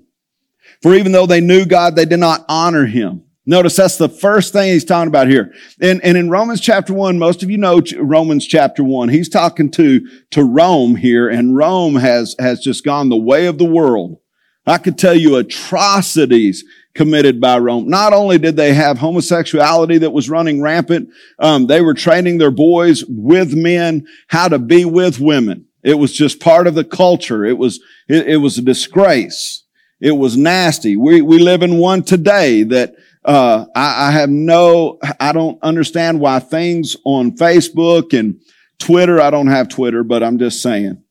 For 0.82 0.94
even 0.96 1.12
though 1.12 1.26
they 1.26 1.42
knew 1.42 1.66
God, 1.66 1.96
they 1.96 2.06
did 2.06 2.20
not 2.20 2.46
honor 2.50 2.86
him. 2.86 3.24
Notice 3.46 3.76
that's 3.76 3.98
the 3.98 4.10
first 4.10 4.54
thing 4.54 4.72
he's 4.72 4.84
talking 4.84 5.08
about 5.08 5.28
here. 5.28 5.54
And, 5.80 6.04
and 6.04 6.18
in 6.18 6.32
Romans 6.32 6.60
chapter 6.62 6.94
one, 6.94 7.20
most 7.20 7.44
of 7.44 7.52
you 7.52 7.58
know 7.58 7.82
Romans 8.00 8.48
chapter 8.48 8.84
one. 8.84 9.10
He's 9.10 9.30
talking 9.30 9.70
to, 9.72 10.08
to 10.32 10.44
Rome 10.44 10.96
here 10.96 11.30
and 11.30 11.56
Rome 11.56 11.96
has, 11.96 12.36
has 12.40 12.60
just 12.60 12.84
gone 12.84 13.10
the 13.10 13.18
way 13.18 13.46
of 13.46 13.60
the 13.60 13.66
world. 13.66 14.18
I 14.66 14.80
could 14.80 14.98
tell 14.98 15.14
you 15.14 15.36
atrocities 15.36 16.66
committed 16.96 17.42
by 17.42 17.60
Rome. 17.60 17.88
Not 17.88 18.14
only 18.14 18.38
did 18.38 18.56
they 18.56 18.74
have 18.74 18.98
homosexuality 18.98 20.00
that 20.00 20.14
was 20.14 20.30
running 20.30 20.62
rampant, 20.62 21.10
um, 21.38 21.68
they 21.68 21.82
were 21.82 21.94
training 21.94 22.38
their 22.38 22.52
boys 22.52 23.04
with 23.08 23.54
men 23.54 24.08
how 24.28 24.48
to 24.48 24.58
be 24.58 24.86
with 24.86 25.20
women. 25.20 25.68
It 25.84 25.96
was 25.96 26.14
just 26.14 26.40
part 26.40 26.66
of 26.66 26.74
the 26.74 26.86
culture. 26.86 27.46
It 27.46 27.58
was, 27.58 27.82
it, 28.08 28.28
it 28.28 28.38
was 28.38 28.58
a 28.58 28.62
disgrace. 28.62 29.64
It 30.00 30.14
was 30.14 30.38
nasty. 30.38 30.96
We, 30.96 31.22
we 31.22 31.38
live 31.38 31.62
in 31.62 31.78
one 31.78 32.02
today 32.02 32.64
that, 32.64 32.96
uh, 33.24 33.66
I, 33.76 34.08
I 34.08 34.12
have 34.12 34.30
no, 34.30 35.00
I 35.20 35.32
don't 35.32 35.62
understand 35.64 36.20
why 36.20 36.40
things 36.40 36.96
on 37.04 37.36
Facebook 37.36 38.18
and 38.18 38.40
Twitter, 38.78 39.20
I 39.20 39.32
don't 39.32 39.48
have 39.48 39.68
Twitter, 39.68 40.04
but 40.04 40.24
I'm 40.24 40.38
just 40.38 40.62
saying. 40.62 41.02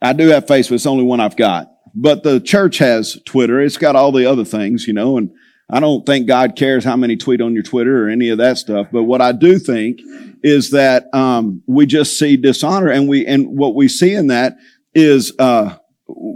I 0.00 0.12
do 0.12 0.28
have 0.28 0.46
Facebook. 0.46 0.72
It's 0.72 0.84
the 0.84 0.90
only 0.90 1.04
one 1.04 1.20
I've 1.20 1.36
got 1.36 1.73
but 1.94 2.22
the 2.22 2.40
church 2.40 2.78
has 2.78 3.20
Twitter. 3.24 3.60
It's 3.60 3.76
got 3.76 3.96
all 3.96 4.12
the 4.12 4.26
other 4.26 4.44
things, 4.44 4.86
you 4.86 4.92
know, 4.92 5.16
and 5.16 5.30
I 5.70 5.80
don't 5.80 6.04
think 6.04 6.26
God 6.26 6.56
cares 6.56 6.84
how 6.84 6.96
many 6.96 7.16
tweet 7.16 7.40
on 7.40 7.54
your 7.54 7.62
Twitter 7.62 8.04
or 8.04 8.10
any 8.10 8.28
of 8.28 8.38
that 8.38 8.58
stuff. 8.58 8.88
But 8.92 9.04
what 9.04 9.22
I 9.22 9.32
do 9.32 9.58
think 9.58 10.00
is 10.42 10.70
that 10.70 11.12
um, 11.14 11.62
we 11.66 11.86
just 11.86 12.18
see 12.18 12.36
dishonor, 12.36 12.88
and 12.88 13.08
we 13.08 13.26
and 13.26 13.56
what 13.56 13.74
we 13.74 13.88
see 13.88 14.14
in 14.14 14.26
that 14.26 14.56
is 14.94 15.32
uh, 15.38 15.76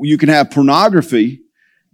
you 0.02 0.16
can 0.16 0.30
have 0.30 0.50
pornography 0.50 1.42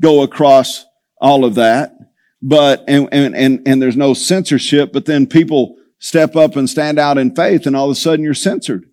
go 0.01 0.23
across 0.23 0.87
all 1.21 1.45
of 1.45 1.57
that, 1.57 1.97
but 2.41 2.85
and 2.87 3.09
and 3.11 3.35
and 3.35 3.67
and 3.67 3.83
there's 3.83 3.97
no 3.97 4.15
censorship. 4.15 4.93
But 4.93 5.07
then 5.07 5.27
people 5.27 5.77
step 5.99 6.37
up 6.37 6.55
and 6.55 6.71
stand 6.71 7.01
out 7.01 7.19
in 7.19 7.35
faith, 7.35 7.67
and 7.67 7.75
all 7.75 7.87
of 7.87 7.93
a 7.93 7.97
sudden 7.97 8.25
you're 8.25 8.35
censored. 8.35 8.89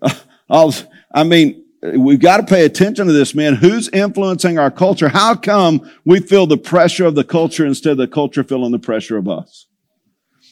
I 0.50 1.24
mean, 1.24 1.64
we've 1.82 2.20
got 2.20 2.38
to 2.38 2.42
pay 2.42 2.64
attention 2.64 3.06
to 3.06 3.12
this, 3.12 3.34
man. 3.34 3.54
Who's 3.54 3.88
influencing 3.88 4.58
our 4.58 4.70
culture? 4.70 5.08
How 5.08 5.34
come 5.34 5.90
we 6.04 6.20
feel 6.20 6.46
the 6.46 6.56
pressure 6.56 7.06
of 7.06 7.14
the 7.14 7.24
culture 7.24 7.64
instead 7.64 7.92
of 7.92 7.98
the 7.98 8.08
culture 8.08 8.42
feeling 8.42 8.72
the 8.72 8.78
pressure 8.78 9.16
of 9.16 9.28
us? 9.28 9.66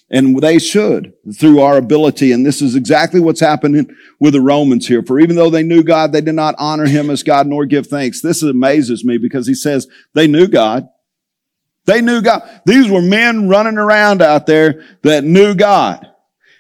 And 0.09 0.41
they 0.41 0.61
should 0.61 1.15
through 1.35 1.61
our 1.61 1.77
ability. 1.77 2.31
And 2.31 2.47
this 2.47 2.63
is 2.63 2.77
exactly 2.77 3.19
what's 3.19 3.41
happening 3.41 3.93
with 4.21 4.35
the 4.35 4.41
Romans 4.41 4.87
here. 4.87 5.03
For 5.03 5.19
even 5.19 5.35
though 5.35 5.51
they 5.51 5.65
knew 5.65 5.83
God, 5.83 6.13
they 6.13 6.21
did 6.21 6.37
not 6.37 6.55
honor 6.59 6.87
him 6.87 7.11
as 7.11 7.25
God 7.25 7.49
nor 7.49 7.67
give 7.67 7.89
thanks. 7.89 8.21
This 8.21 8.43
amazes 8.43 9.05
me 9.05 9.19
because 9.19 9.49
he 9.49 9.55
says 9.55 9.89
they 10.15 10.29
knew 10.29 10.47
God. 10.47 10.89
They 11.87 12.01
knew 12.01 12.23
God. 12.23 12.49
These 12.67 12.89
were 12.89 13.03
men 13.03 13.49
running 13.49 13.79
around 13.79 14.23
out 14.23 14.47
there 14.47 14.85
that 15.03 15.25
knew 15.25 15.57
God. 15.57 16.09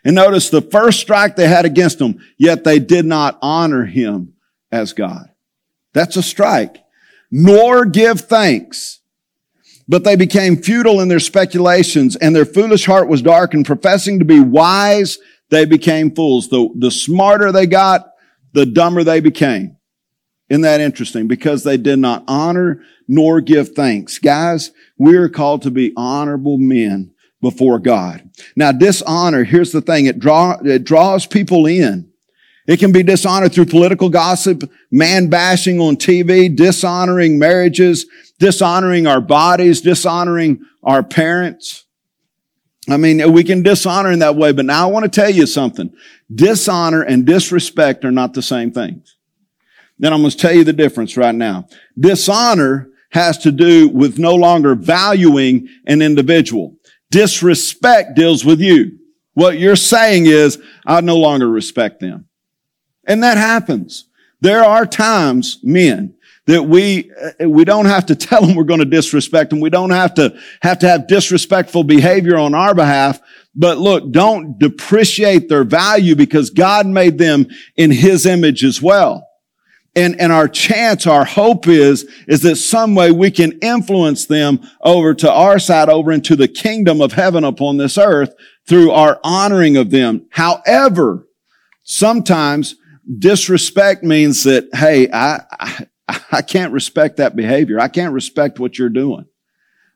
And 0.04 0.16
notice 0.16 0.50
the 0.50 0.62
first 0.62 1.00
strike 1.00 1.36
they 1.36 1.48
had 1.48 1.64
against 1.64 1.98
them, 1.98 2.20
yet 2.38 2.64
they 2.64 2.78
did 2.80 3.04
not 3.04 3.38
honor 3.42 3.84
him 3.84 4.35
as 4.76 4.92
God. 4.92 5.30
That's 5.92 6.16
a 6.16 6.22
strike. 6.22 6.84
Nor 7.30 7.86
give 7.86 8.20
thanks. 8.20 9.00
But 9.88 10.04
they 10.04 10.16
became 10.16 10.56
futile 10.56 11.00
in 11.00 11.08
their 11.08 11.20
speculations 11.20 12.16
and 12.16 12.34
their 12.34 12.44
foolish 12.44 12.86
heart 12.86 13.08
was 13.08 13.22
darkened. 13.22 13.66
Professing 13.66 14.18
to 14.18 14.24
be 14.24 14.40
wise, 14.40 15.18
they 15.50 15.64
became 15.64 16.14
fools. 16.14 16.48
The, 16.48 16.68
the 16.76 16.90
smarter 16.90 17.52
they 17.52 17.66
got, 17.66 18.06
the 18.52 18.66
dumber 18.66 19.04
they 19.04 19.20
became. 19.20 19.76
Isn't 20.48 20.62
that 20.62 20.80
interesting? 20.80 21.26
Because 21.26 21.64
they 21.64 21.76
did 21.76 21.98
not 21.98 22.24
honor 22.28 22.82
nor 23.08 23.40
give 23.40 23.70
thanks. 23.70 24.18
Guys, 24.18 24.72
we're 24.98 25.28
called 25.28 25.62
to 25.62 25.70
be 25.70 25.92
honorable 25.96 26.58
men 26.58 27.12
before 27.40 27.78
God. 27.78 28.28
Now, 28.54 28.72
dishonor, 28.72 29.44
here's 29.44 29.72
the 29.72 29.80
thing. 29.80 30.06
It 30.06 30.18
draw, 30.18 30.58
it 30.64 30.84
draws 30.84 31.26
people 31.26 31.66
in. 31.66 32.10
It 32.66 32.78
can 32.78 32.92
be 32.92 33.02
dishonor 33.02 33.48
through 33.48 33.66
political 33.66 34.08
gossip, 34.08 34.68
man 34.90 35.28
bashing 35.28 35.80
on 35.80 35.96
TV, 35.96 36.54
dishonoring 36.54 37.38
marriages, 37.38 38.06
dishonoring 38.38 39.06
our 39.06 39.20
bodies, 39.20 39.80
dishonoring 39.80 40.64
our 40.82 41.02
parents. 41.02 41.84
I 42.88 42.96
mean, 42.96 43.32
we 43.32 43.44
can 43.44 43.62
dishonor 43.62 44.10
in 44.10 44.20
that 44.20 44.36
way, 44.36 44.52
but 44.52 44.64
now 44.64 44.88
I 44.88 44.90
want 44.90 45.04
to 45.04 45.20
tell 45.20 45.30
you 45.30 45.46
something. 45.46 45.92
Dishonor 46.32 47.02
and 47.02 47.24
disrespect 47.24 48.04
are 48.04 48.12
not 48.12 48.34
the 48.34 48.42
same 48.42 48.72
things. 48.72 49.16
Then 49.98 50.12
I'm 50.12 50.20
going 50.20 50.30
to 50.30 50.36
tell 50.36 50.52
you 50.52 50.64
the 50.64 50.72
difference 50.72 51.16
right 51.16 51.34
now. 51.34 51.66
Dishonor 51.98 52.88
has 53.10 53.38
to 53.38 53.52
do 53.52 53.88
with 53.88 54.18
no 54.18 54.34
longer 54.34 54.74
valuing 54.74 55.68
an 55.86 56.02
individual. 56.02 56.76
Disrespect 57.10 58.14
deals 58.14 58.44
with 58.44 58.60
you. 58.60 58.98
What 59.34 59.58
you're 59.58 59.76
saying 59.76 60.26
is, 60.26 60.60
I 60.86 61.00
no 61.00 61.16
longer 61.16 61.48
respect 61.48 62.00
them. 62.00 62.25
And 63.06 63.22
that 63.22 63.38
happens. 63.38 64.08
There 64.40 64.64
are 64.64 64.84
times, 64.84 65.58
men, 65.62 66.14
that 66.46 66.62
we, 66.62 67.10
uh, 67.40 67.48
we 67.48 67.64
don't 67.64 67.86
have 67.86 68.06
to 68.06 68.14
tell 68.14 68.44
them 68.44 68.54
we're 68.54 68.64
going 68.64 68.80
to 68.80 68.86
disrespect 68.86 69.50
them. 69.50 69.60
We 69.60 69.70
don't 69.70 69.90
have 69.90 70.14
to 70.14 70.38
have 70.62 70.78
to 70.80 70.88
have 70.88 71.08
disrespectful 71.08 71.84
behavior 71.84 72.36
on 72.36 72.54
our 72.54 72.74
behalf. 72.74 73.20
But 73.54 73.78
look, 73.78 74.12
don't 74.12 74.58
depreciate 74.58 75.48
their 75.48 75.64
value 75.64 76.14
because 76.14 76.50
God 76.50 76.86
made 76.86 77.18
them 77.18 77.46
in 77.76 77.90
his 77.90 78.26
image 78.26 78.62
as 78.64 78.82
well. 78.82 79.26
And, 79.96 80.20
and 80.20 80.30
our 80.30 80.46
chance, 80.46 81.06
our 81.06 81.24
hope 81.24 81.66
is, 81.66 82.08
is 82.28 82.42
that 82.42 82.56
some 82.56 82.94
way 82.94 83.10
we 83.10 83.30
can 83.30 83.58
influence 83.60 84.26
them 84.26 84.60
over 84.82 85.14
to 85.14 85.32
our 85.32 85.58
side, 85.58 85.88
over 85.88 86.12
into 86.12 86.36
the 86.36 86.48
kingdom 86.48 87.00
of 87.00 87.12
heaven 87.12 87.44
upon 87.44 87.78
this 87.78 87.96
earth 87.96 88.34
through 88.68 88.90
our 88.90 89.18
honoring 89.24 89.78
of 89.78 89.90
them. 89.90 90.26
However, 90.30 91.26
sometimes 91.82 92.76
disrespect 93.18 94.02
means 94.02 94.44
that, 94.44 94.68
hey, 94.74 95.08
I, 95.12 95.40
I, 96.08 96.20
I 96.32 96.42
can't 96.42 96.72
respect 96.72 97.16
that 97.16 97.36
behavior. 97.36 97.80
I 97.80 97.88
can't 97.88 98.12
respect 98.12 98.58
what 98.58 98.78
you're 98.78 98.88
doing. 98.88 99.26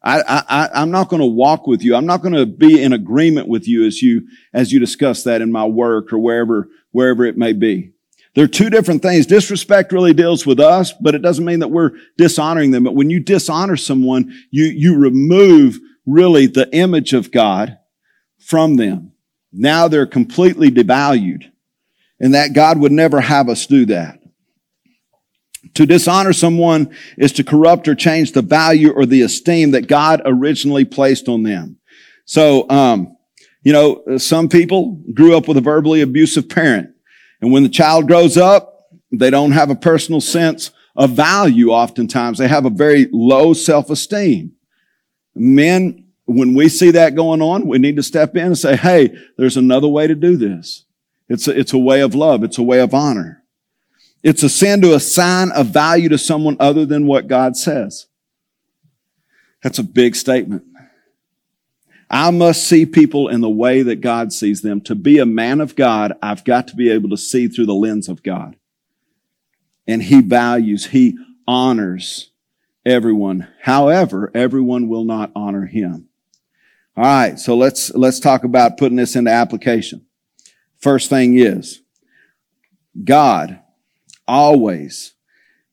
I, 0.02 0.22
I, 0.48 0.68
I'm 0.80 0.90
not 0.90 1.08
going 1.08 1.20
to 1.20 1.26
walk 1.26 1.66
with 1.66 1.82
you. 1.82 1.94
I'm 1.94 2.06
not 2.06 2.22
going 2.22 2.34
to 2.34 2.46
be 2.46 2.82
in 2.82 2.92
agreement 2.92 3.48
with 3.48 3.68
you 3.68 3.86
as 3.86 4.00
you, 4.00 4.26
as 4.54 4.72
you 4.72 4.80
discuss 4.80 5.24
that 5.24 5.42
in 5.42 5.52
my 5.52 5.66
work 5.66 6.12
or 6.12 6.18
wherever, 6.18 6.68
wherever 6.90 7.24
it 7.26 7.36
may 7.36 7.52
be. 7.52 7.92
There 8.34 8.44
are 8.44 8.48
two 8.48 8.70
different 8.70 9.02
things. 9.02 9.26
Disrespect 9.26 9.92
really 9.92 10.14
deals 10.14 10.46
with 10.46 10.60
us, 10.60 10.92
but 10.92 11.14
it 11.14 11.20
doesn't 11.20 11.44
mean 11.44 11.60
that 11.60 11.68
we're 11.68 11.92
dishonoring 12.16 12.70
them. 12.70 12.84
But 12.84 12.94
when 12.94 13.10
you 13.10 13.20
dishonor 13.20 13.76
someone, 13.76 14.32
you, 14.50 14.64
you 14.64 14.96
remove 14.96 15.78
really 16.06 16.46
the 16.46 16.72
image 16.74 17.12
of 17.12 17.30
God 17.30 17.76
from 18.38 18.76
them. 18.76 19.12
Now 19.52 19.88
they're 19.88 20.06
completely 20.06 20.70
devalued 20.70 21.50
and 22.20 22.34
that 22.34 22.52
God 22.52 22.78
would 22.78 22.92
never 22.92 23.20
have 23.20 23.48
us 23.48 23.66
do 23.66 23.86
that. 23.86 24.18
To 25.74 25.86
dishonor 25.86 26.32
someone 26.32 26.94
is 27.16 27.32
to 27.32 27.44
corrupt 27.44 27.88
or 27.88 27.94
change 27.94 28.32
the 28.32 28.42
value 28.42 28.92
or 28.92 29.06
the 29.06 29.22
esteem 29.22 29.72
that 29.72 29.88
God 29.88 30.22
originally 30.24 30.84
placed 30.84 31.28
on 31.28 31.42
them. 31.42 31.78
So, 32.24 32.68
um, 32.70 33.16
you 33.62 33.72
know, 33.72 34.16
some 34.18 34.48
people 34.48 35.02
grew 35.12 35.36
up 35.36 35.48
with 35.48 35.56
a 35.56 35.62
verbally 35.62 36.00
abusive 36.00 36.48
parent. 36.48 36.90
And 37.40 37.52
when 37.52 37.62
the 37.62 37.68
child 37.68 38.06
grows 38.06 38.36
up, 38.36 38.88
they 39.12 39.30
don't 39.30 39.52
have 39.52 39.70
a 39.70 39.74
personal 39.74 40.20
sense 40.20 40.70
of 40.96 41.10
value 41.10 41.70
oftentimes. 41.70 42.38
They 42.38 42.48
have 42.48 42.64
a 42.64 42.70
very 42.70 43.08
low 43.12 43.52
self-esteem. 43.52 44.52
Men, 45.34 46.06
when 46.26 46.54
we 46.54 46.68
see 46.68 46.90
that 46.92 47.14
going 47.14 47.42
on, 47.42 47.66
we 47.66 47.78
need 47.78 47.96
to 47.96 48.02
step 48.02 48.36
in 48.36 48.46
and 48.46 48.58
say, 48.58 48.76
hey, 48.76 49.14
there's 49.36 49.56
another 49.56 49.88
way 49.88 50.06
to 50.06 50.14
do 50.14 50.36
this. 50.36 50.84
It's 51.30 51.46
a, 51.46 51.56
it's 51.56 51.72
a 51.72 51.78
way 51.78 52.00
of 52.00 52.14
love. 52.14 52.42
It's 52.42 52.58
a 52.58 52.62
way 52.62 52.80
of 52.80 52.92
honor. 52.92 53.44
It's 54.22 54.42
a 54.42 54.48
sin 54.48 54.82
to 54.82 54.94
assign 54.94 55.52
a 55.54 55.62
value 55.64 56.08
to 56.10 56.18
someone 56.18 56.56
other 56.58 56.84
than 56.84 57.06
what 57.06 57.28
God 57.28 57.56
says. 57.56 58.06
That's 59.62 59.78
a 59.78 59.84
big 59.84 60.16
statement. 60.16 60.64
I 62.10 62.30
must 62.30 62.64
see 62.64 62.84
people 62.84 63.28
in 63.28 63.40
the 63.40 63.48
way 63.48 63.82
that 63.82 64.00
God 64.00 64.32
sees 64.32 64.60
them. 64.60 64.80
To 64.82 64.96
be 64.96 65.18
a 65.18 65.26
man 65.26 65.60
of 65.60 65.76
God, 65.76 66.12
I've 66.20 66.44
got 66.44 66.66
to 66.68 66.76
be 66.76 66.90
able 66.90 67.10
to 67.10 67.16
see 67.16 67.46
through 67.46 67.66
the 67.66 67.74
lens 67.74 68.08
of 68.08 68.24
God. 68.24 68.56
And 69.86 70.02
he 70.02 70.20
values, 70.20 70.86
he 70.86 71.16
honors 71.46 72.30
everyone. 72.84 73.46
However, 73.62 74.32
everyone 74.34 74.88
will 74.88 75.04
not 75.04 75.30
honor 75.36 75.66
him. 75.66 76.08
All 76.96 77.04
right. 77.04 77.38
So 77.38 77.56
let's, 77.56 77.94
let's 77.94 78.18
talk 78.18 78.42
about 78.42 78.78
putting 78.78 78.96
this 78.96 79.14
into 79.14 79.30
application. 79.30 80.06
First 80.80 81.10
thing 81.10 81.38
is, 81.38 81.82
God 83.04 83.60
always 84.26 85.14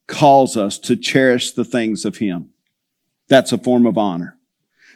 calls 0.07 0.55
us 0.57 0.77
to 0.79 0.95
cherish 0.95 1.51
the 1.51 1.65
things 1.65 2.05
of 2.05 2.17
Him. 2.17 2.49
That's 3.27 3.51
a 3.51 3.57
form 3.57 3.85
of 3.85 3.97
honor. 3.97 4.37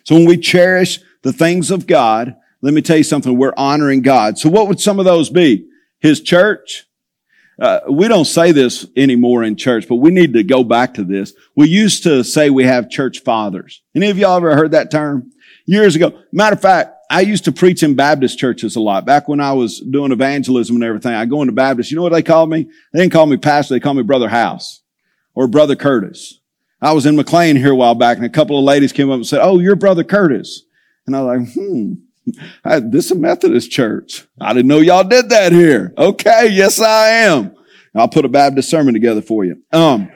So 0.03 0.15
when 0.15 0.25
we 0.25 0.37
cherish 0.37 0.99
the 1.21 1.33
things 1.33 1.71
of 1.71 1.87
God, 1.87 2.35
let 2.61 2.73
me 2.73 2.81
tell 2.81 2.97
you 2.97 3.03
something, 3.03 3.37
we're 3.37 3.53
honoring 3.57 4.01
God. 4.01 4.37
So 4.37 4.49
what 4.49 4.67
would 4.67 4.79
some 4.79 4.99
of 4.99 5.05
those 5.05 5.29
be? 5.29 5.67
His 5.99 6.21
church? 6.21 6.85
Uh, 7.59 7.79
we 7.89 8.07
don't 8.07 8.25
say 8.25 8.51
this 8.51 8.87
anymore 8.95 9.43
in 9.43 9.55
church, 9.55 9.87
but 9.87 9.97
we 9.97 10.09
need 10.09 10.33
to 10.33 10.43
go 10.43 10.63
back 10.63 10.95
to 10.95 11.03
this. 11.03 11.33
We 11.55 11.67
used 11.67 12.03
to 12.03 12.23
say 12.23 12.49
we 12.49 12.63
have 12.63 12.89
church 12.89 13.19
fathers. 13.19 13.81
Any 13.93 14.09
of 14.09 14.17
y'all 14.17 14.37
ever 14.37 14.55
heard 14.55 14.71
that 14.71 14.89
term? 14.89 15.31
Years 15.65 15.95
ago. 15.95 16.19
Matter 16.31 16.55
of 16.55 16.61
fact, 16.61 16.95
I 17.11 17.19
used 17.21 17.43
to 17.43 17.51
preach 17.51 17.83
in 17.83 17.93
Baptist 17.93 18.39
churches 18.39 18.77
a 18.77 18.79
lot. 18.79 19.05
Back 19.05 19.27
when 19.27 19.41
I 19.41 19.51
was 19.51 19.81
doing 19.81 20.13
evangelism 20.13 20.77
and 20.77 20.83
everything, 20.83 21.13
I 21.13 21.25
go 21.25 21.41
into 21.41 21.51
Baptist. 21.51 21.91
You 21.91 21.97
know 21.97 22.03
what 22.03 22.13
they 22.13 22.23
called 22.23 22.49
me? 22.49 22.63
They 22.93 22.99
didn't 22.99 23.11
call 23.11 23.25
me 23.25 23.35
pastor. 23.35 23.73
They 23.73 23.81
called 23.81 23.97
me 23.97 24.03
Brother 24.03 24.29
House 24.29 24.81
or 25.35 25.47
Brother 25.47 25.75
Curtis. 25.75 26.39
I 26.81 26.93
was 26.93 27.05
in 27.05 27.17
McLean 27.17 27.57
here 27.57 27.73
a 27.73 27.75
while 27.75 27.95
back 27.95 28.15
and 28.15 28.25
a 28.25 28.29
couple 28.29 28.57
of 28.57 28.63
ladies 28.63 28.93
came 28.93 29.09
up 29.09 29.15
and 29.15 29.27
said, 29.27 29.41
Oh, 29.43 29.59
you're 29.59 29.75
Brother 29.75 30.05
Curtis. 30.05 30.63
And 31.05 31.13
I 31.13 31.21
was 31.21 31.37
like, 31.37 31.53
hmm, 31.53 31.93
I, 32.63 32.79
this 32.79 33.05
is 33.07 33.11
a 33.11 33.15
Methodist 33.15 33.71
church. 33.71 34.25
I 34.39 34.53
didn't 34.53 34.69
know 34.69 34.79
y'all 34.79 35.03
did 35.03 35.29
that 35.29 35.51
here. 35.51 35.93
Okay. 35.97 36.47
Yes, 36.47 36.79
I 36.79 37.09
am. 37.09 37.53
I'll 37.93 38.07
put 38.07 38.23
a 38.23 38.29
Baptist 38.29 38.69
sermon 38.69 38.93
together 38.93 39.21
for 39.21 39.43
you. 39.43 39.61
Um, 39.73 40.09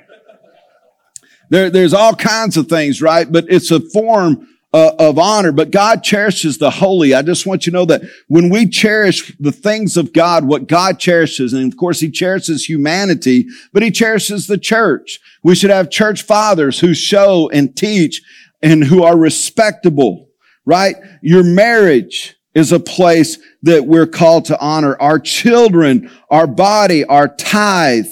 there, 1.50 1.70
there's 1.70 1.94
all 1.94 2.16
kinds 2.16 2.56
of 2.56 2.68
things, 2.68 3.02
right? 3.02 3.30
But 3.30 3.48
it's 3.50 3.70
a 3.70 3.82
form 3.82 4.48
uh, 4.76 4.94
of 5.00 5.18
honor, 5.18 5.54
but 5.54 5.72
God 5.72 6.04
cherishes 6.04 6.58
the 6.58 6.70
holy. 6.70 7.14
I 7.14 7.22
just 7.22 7.46
want 7.46 7.66
you 7.66 7.72
to 7.72 7.78
know 7.78 7.86
that 7.86 8.02
when 8.28 8.50
we 8.50 8.68
cherish 8.68 9.34
the 9.40 9.54
things 9.54 9.96
of 9.96 10.12
God, 10.12 10.44
what 10.44 10.68
God 10.68 11.00
cherishes, 11.00 11.54
and 11.54 11.72
of 11.72 11.80
course 11.80 12.02
he 12.02 12.12
cherishes 12.12 12.68
humanity, 12.68 13.48
but 13.72 13.84
he 13.84 13.90
cherishes 13.90 14.48
the 14.48 14.58
church. 14.58 15.22
We 15.44 15.56
should 15.56 15.70
have 15.70 15.90
church 15.90 16.24
fathers 16.24 16.82
who 16.82 16.94
show 16.94 17.50
and 17.52 17.74
teach 17.74 18.22
and 18.62 18.84
who 18.84 19.02
are 19.02 19.18
respectable, 19.18 20.28
right? 20.66 20.98
Your 21.22 21.44
marriage 21.44 22.36
is 22.54 22.74
a 22.74 22.80
place 22.80 23.38
that 23.62 23.86
we're 23.88 24.06
called 24.06 24.44
to 24.46 24.60
honor. 24.60 25.02
Our 25.02 25.20
children, 25.20 26.12
our 26.30 26.48
body, 26.48 27.06
our 27.06 27.30
tithe, 27.30 28.12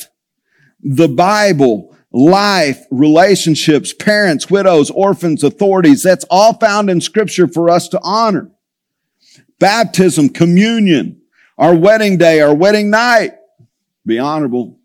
the 0.82 1.10
Bible, 1.10 1.92
life, 2.13 2.86
relationships, 2.91 3.91
parents, 3.91 4.49
widows, 4.49 4.91
orphans, 4.91 5.43
authorities. 5.43 6.04
That's 6.04 6.26
all 6.30 6.54
found 6.54 6.89
in 6.89 7.02
scripture 7.02 7.47
for 7.47 7.69
us 7.69 7.88
to 7.89 7.99
honor. 8.04 8.52
Baptism, 9.60 10.30
communion, 10.30 11.21
our 11.58 11.76
wedding 11.76 12.17
day, 12.17 12.39
our 12.41 12.54
wedding 12.54 12.91
night. 12.91 13.34
Be 14.06 14.19
honorable. 14.19 14.78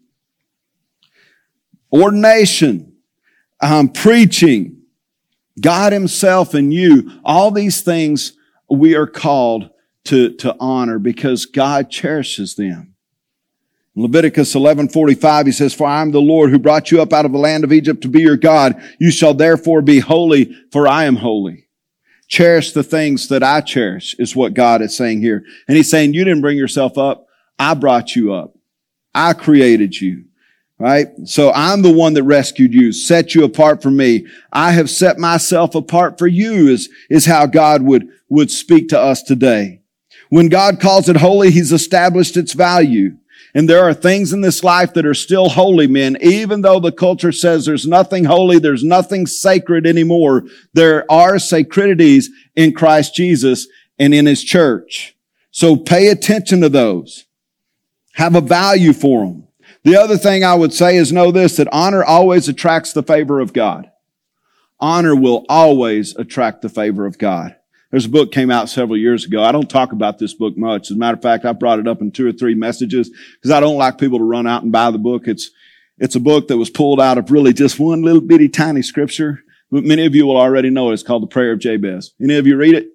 Ordination, 1.93 2.95
um, 3.61 3.91
preaching, 3.91 4.83
God 5.61 5.93
himself 5.93 6.55
and 6.55 6.73
you. 6.73 7.21
All 7.25 7.51
these 7.51 7.83
things 7.83 8.33
we 8.71 8.95
are 8.95 9.07
called 9.07 9.71
to, 10.05 10.35
to 10.37 10.57
honor 10.61 10.99
because 10.99 11.47
God 11.47 11.91
cherishes 11.91 12.55
them. 12.55 12.95
Leviticus 13.99 14.55
11:45 14.55 15.47
he 15.47 15.53
says 15.53 15.75
for 15.75 15.87
I 15.87 16.01
am 16.01 16.13
the 16.13 16.21
Lord 16.21 16.51
who 16.51 16.59
brought 16.59 16.93
you 16.93 17.03
up 17.03 17.13
out 17.13 17.25
of 17.25 17.33
the 17.33 17.39
land 17.39 17.65
of 17.65 17.73
Egypt 17.73 18.01
to 18.03 18.09
be 18.09 18.21
your 18.21 18.37
God. 18.37 18.81
You 19.01 19.11
shall 19.11 19.35
therefore 19.35 19.83
be 19.83 19.99
holy 19.99 20.55
for 20.71 20.87
I 20.87 21.05
am 21.05 21.17
holy. 21.17 21.67
Cherish 22.29 22.73
the 22.73 22.85
things 22.85 23.27
that 23.29 23.43
I 23.43 23.61
cherish 23.61 24.15
is 24.19 24.37
what 24.37 24.55
God 24.55 24.83
is 24.83 24.97
saying 24.97 25.23
here. 25.23 25.45
And 25.67 25.77
he's 25.77 25.91
saying 25.91 26.15
you 26.15 26.25
didn't 26.25 26.43
bring 26.43 26.57
yourself 26.57 26.97
up. 26.97 27.27
I 27.59 27.75
brought 27.75 28.15
you 28.15 28.33
up. 28.33 28.57
I 29.15 29.33
created 29.33 30.01
you. 30.01 30.27
Right? 30.79 31.09
So 31.25 31.51
I'm 31.53 31.83
the 31.83 31.93
one 31.93 32.15
that 32.15 32.23
rescued 32.23 32.73
you 32.73 32.93
set 32.93 33.35
you 33.35 33.43
apart 33.43 33.83
from 33.83 33.97
me. 33.97 34.29
I 34.53 34.71
have 34.71 34.89
set 34.89 35.19
myself 35.19 35.75
apart 35.75 36.19
for 36.19 36.29
you 36.29 36.69
is 36.69 36.89
is 37.11 37.27
how 37.27 37.47
God 37.47 37.83
would 37.83 38.09
would 38.29 38.53
speak 38.53 38.91
to 38.91 39.01
us 39.01 39.25
today. 39.25 39.81
When 40.29 40.49
God 40.49 40.79
calls 40.79 41.09
it 41.09 41.17
holy 41.17 41.51
he's 41.51 41.73
established 41.73 42.37
its 42.37 42.53
value 42.53 43.17
and 43.55 43.69
there 43.69 43.85
are 43.85 43.95
things 43.95 44.33
in 44.33 44.41
this 44.41 44.63
life 44.63 44.95
that 44.95 45.07
are 45.07 45.15
still 45.15 45.49
holy, 45.49 45.87
men, 45.87 46.17
even 46.21 46.61
though 46.61 46.81
the 46.81 46.93
culture 46.93 47.33
says 47.33 47.65
there's 47.65 47.87
nothing 47.87 48.25
holy, 48.25 48.59
there's 48.59 48.85
nothing 48.85 49.27
sacred 49.27 49.87
anymore. 49.87 50.45
There 50.75 51.11
are 51.11 51.35
sacredities 51.35 52.27
in 52.57 52.75
Christ 52.75 53.15
Jesus 53.15 53.67
and 53.99 54.15
in 54.15 54.27
his 54.27 54.45
church. 54.45 55.17
So 55.51 55.77
pay 55.77 56.09
attention 56.09 56.61
to 56.61 56.69
those. 56.69 57.25
Have 58.15 58.35
a 58.35 58.41
value 58.41 58.93
for 58.93 59.25
them. 59.25 59.49
The 59.85 59.97
other 59.97 60.19
thing 60.19 60.45
I 60.45 60.55
would 60.55 60.73
say 60.73 60.97
is 60.97 61.13
know 61.13 61.31
this, 61.31 61.57
that 61.57 61.69
honor 61.73 62.05
always 62.05 62.49
attracts 62.49 62.93
the 62.93 63.03
favor 63.03 63.41
of 63.41 63.53
God. 63.53 63.91
Honor 64.81 65.17
will 65.17 65.47
always 65.49 66.15
attract 66.17 66.63
the 66.63 66.69
favor 66.69 67.07
of 67.07 67.19
God. 67.19 67.57
There's 67.91 68.05
a 68.05 68.11
book 68.11 68.33
came 68.33 68.51
out 68.51 68.69
several 68.69 68.99
years 68.99 69.25
ago. 69.25 69.43
I 69.43 69.53
don't 69.53 69.69
talk 69.69 69.93
about 69.93 70.19
this 70.19 70.35
book 70.35 70.59
much. 70.59 70.91
As 70.91 70.97
a 70.97 70.99
matter 70.99 71.17
of 71.17 71.23
fact, 71.23 71.47
I 71.47 71.53
brought 71.53 71.79
it 71.79 71.89
up 71.89 72.03
in 72.03 72.11
two 72.11 72.27
or 72.27 72.33
three 72.33 72.55
messages 72.55 73.11
because 73.37 73.51
I 73.51 73.61
don't 73.61 73.79
like 73.79 73.99
people 73.99 74.19
to 74.19 74.25
run 74.25 74.47
out 74.47 74.63
and 74.63 74.71
buy 74.71 74.91
the 74.91 74.99
book. 74.99 75.27
It's, 75.27 75.51
it's 75.99 76.15
a 76.15 76.21
book 76.21 76.49
that 76.49 76.59
was 76.59 76.69
pulled 76.69 77.01
out 77.01 77.17
of 77.17 77.31
really 77.31 77.55
just 77.55 77.79
one 77.79 78.03
little 78.03 78.21
bitty 78.21 78.49
tiny 78.49 78.83
scripture. 78.83 79.43
But 79.71 79.85
many 79.85 80.05
of 80.05 80.15
you 80.15 80.27
will 80.27 80.37
already 80.37 80.71
know 80.71 80.91
it. 80.91 80.95
It's 80.95 81.03
called 81.03 81.23
the 81.23 81.29
Prayer 81.29 81.53
of 81.53 81.61
Jabez. 81.61 82.13
Any 82.23 82.37
of 82.37 82.47
you 82.47 82.57
read 82.57 82.75
it? 82.75 82.89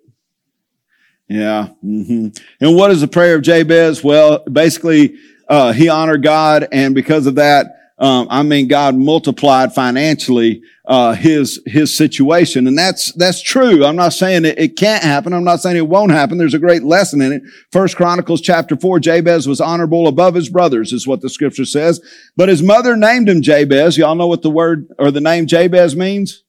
Yeah. 1.28 1.70
Mm-hmm. 1.84 2.28
And 2.62 2.76
what 2.76 2.92
is 2.92 3.02
the 3.02 3.08
Prayer 3.08 3.36
of 3.36 3.42
Jabez? 3.42 4.04
Well, 4.04 4.44
basically, 4.44 5.18
uh, 5.48 5.74
he 5.74 5.90
honored 5.90 6.24
God 6.24 6.68
and 6.72 6.94
because 6.94 7.26
of 7.26 7.36
that, 7.36 7.83
um, 8.04 8.28
I 8.30 8.44
mean, 8.44 8.68
God 8.68 8.96
multiplied 8.96 9.74
financially 9.74 10.62
uh, 10.86 11.13
his 11.13 11.62
his 11.66 11.96
situation, 11.96 12.68
and 12.68 12.78
that's 12.78 13.13
that's 13.13 13.42
true. 13.42 13.86
I'm 13.86 13.96
not 13.96 14.12
saying 14.12 14.44
it, 14.44 14.60
it 14.60 14.76
can't 14.76 15.02
happen. 15.02 15.32
I'm 15.32 15.46
not 15.46 15.62
saying 15.62 15.78
it 15.78 15.88
won't 15.88 16.12
happen. 16.12 16.38
There's 16.38 16.54
a 16.54 16.60
great 16.60 16.84
lesson 16.84 17.22
in 17.22 17.32
it. 17.32 17.44
First 17.72 17.96
Chronicles 17.96 18.42
chapter 18.42 18.76
four: 18.76 19.00
Jabez 19.00 19.48
was 19.48 19.62
honorable 19.62 20.10
above 20.10 20.36
his 20.36 20.50
brothers, 20.50 20.92
is 20.92 21.08
what 21.08 21.22
the 21.22 21.30
scripture 21.30 21.63
says. 21.63 22.02
But 22.36 22.50
his 22.50 22.62
mother 22.62 22.98
named 22.98 23.30
him 23.30 23.42
Jabez. 23.42 23.98
Y'all 23.98 24.16
know 24.16 24.28
what 24.28 24.42
the 24.42 24.52
word 24.52 24.94
or 25.00 25.10
the 25.10 25.22
name 25.22 25.48
Jabez 25.48 25.96
means? 25.96 26.44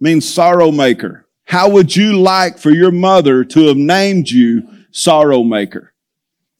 It 0.00 0.04
means 0.04 0.32
sorrow 0.32 0.70
maker. 0.70 1.26
How 1.46 1.68
would 1.68 1.96
you 1.96 2.20
like 2.20 2.58
for 2.58 2.70
your 2.70 2.92
mother 2.92 3.42
to 3.42 3.66
have 3.66 3.76
named 3.76 4.30
you 4.30 4.68
sorrow 4.92 5.42
maker? 5.42 5.94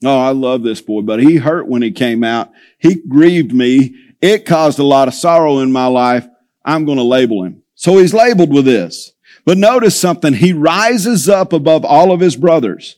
Oh, 0.03 0.19
I 0.19 0.31
love 0.31 0.63
this 0.63 0.81
boy, 0.81 1.01
but 1.01 1.21
he 1.21 1.37
hurt 1.37 1.65
when 1.65 1.81
he 1.81 1.91
came 1.91 2.25
out. 2.25 2.51
He 2.77 2.95
grieved 2.95 3.53
me 3.53 3.95
it 4.23 4.45
caused 4.45 4.79
a 4.79 4.83
lot 4.83 5.09
of 5.09 5.13
sorrow 5.13 5.59
in 5.59 5.73
my 5.73 5.87
life. 5.87 6.25
I'm 6.63 6.85
going 6.85 6.97
to 6.97 7.03
label 7.03 7.43
him. 7.43 7.61
So 7.75 7.97
he's 7.97 8.13
labeled 8.13 8.53
with 8.53 8.63
this. 8.63 9.11
But 9.43 9.57
notice 9.57 9.99
something. 9.99 10.33
He 10.33 10.53
rises 10.53 11.27
up 11.27 11.51
above 11.51 11.83
all 11.83 12.13
of 12.13 12.21
his 12.21 12.37
brothers. 12.37 12.97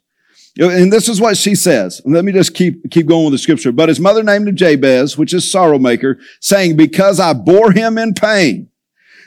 And 0.59 0.93
this 0.93 1.09
is 1.09 1.19
what 1.19 1.35
she 1.35 1.55
says. 1.55 1.99
Let 2.05 2.23
me 2.23 2.31
just 2.31 2.53
keep, 2.53 2.91
keep 2.91 3.07
going 3.07 3.25
with 3.25 3.31
the 3.31 3.39
scripture. 3.39 3.71
But 3.71 3.89
his 3.89 3.99
mother 3.99 4.21
named 4.21 4.47
him 4.47 4.55
Jabez, 4.55 5.17
which 5.17 5.33
is 5.33 5.49
sorrow 5.49 5.79
maker, 5.79 6.19
saying, 6.41 6.77
because 6.77 7.19
I 7.19 7.33
bore 7.33 7.71
him 7.71 7.97
in 7.97 8.13
pain. 8.13 8.69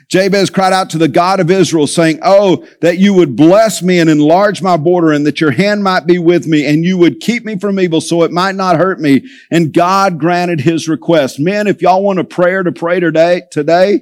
Jabez 0.08 0.48
cried 0.48 0.72
out 0.72 0.88
to 0.90 0.98
the 0.98 1.08
God 1.08 1.38
of 1.38 1.50
Israel 1.50 1.86
saying, 1.86 2.20
Oh, 2.22 2.66
that 2.80 2.98
you 2.98 3.12
would 3.12 3.36
bless 3.36 3.82
me 3.82 3.98
and 3.98 4.08
enlarge 4.08 4.62
my 4.62 4.78
border 4.78 5.12
and 5.12 5.26
that 5.26 5.40
your 5.40 5.50
hand 5.50 5.84
might 5.84 6.06
be 6.06 6.18
with 6.18 6.46
me 6.46 6.66
and 6.66 6.82
you 6.82 6.96
would 6.96 7.20
keep 7.20 7.44
me 7.44 7.58
from 7.58 7.78
evil 7.78 8.00
so 8.00 8.22
it 8.22 8.32
might 8.32 8.54
not 8.54 8.78
hurt 8.78 9.00
me. 9.00 9.28
And 9.50 9.72
God 9.72 10.18
granted 10.18 10.60
his 10.60 10.88
request. 10.88 11.38
Men, 11.38 11.66
if 11.66 11.82
y'all 11.82 12.02
want 12.02 12.18
a 12.18 12.24
prayer 12.24 12.62
to 12.62 12.72
pray 12.72 13.00
today, 13.00 13.42
today 13.50 14.00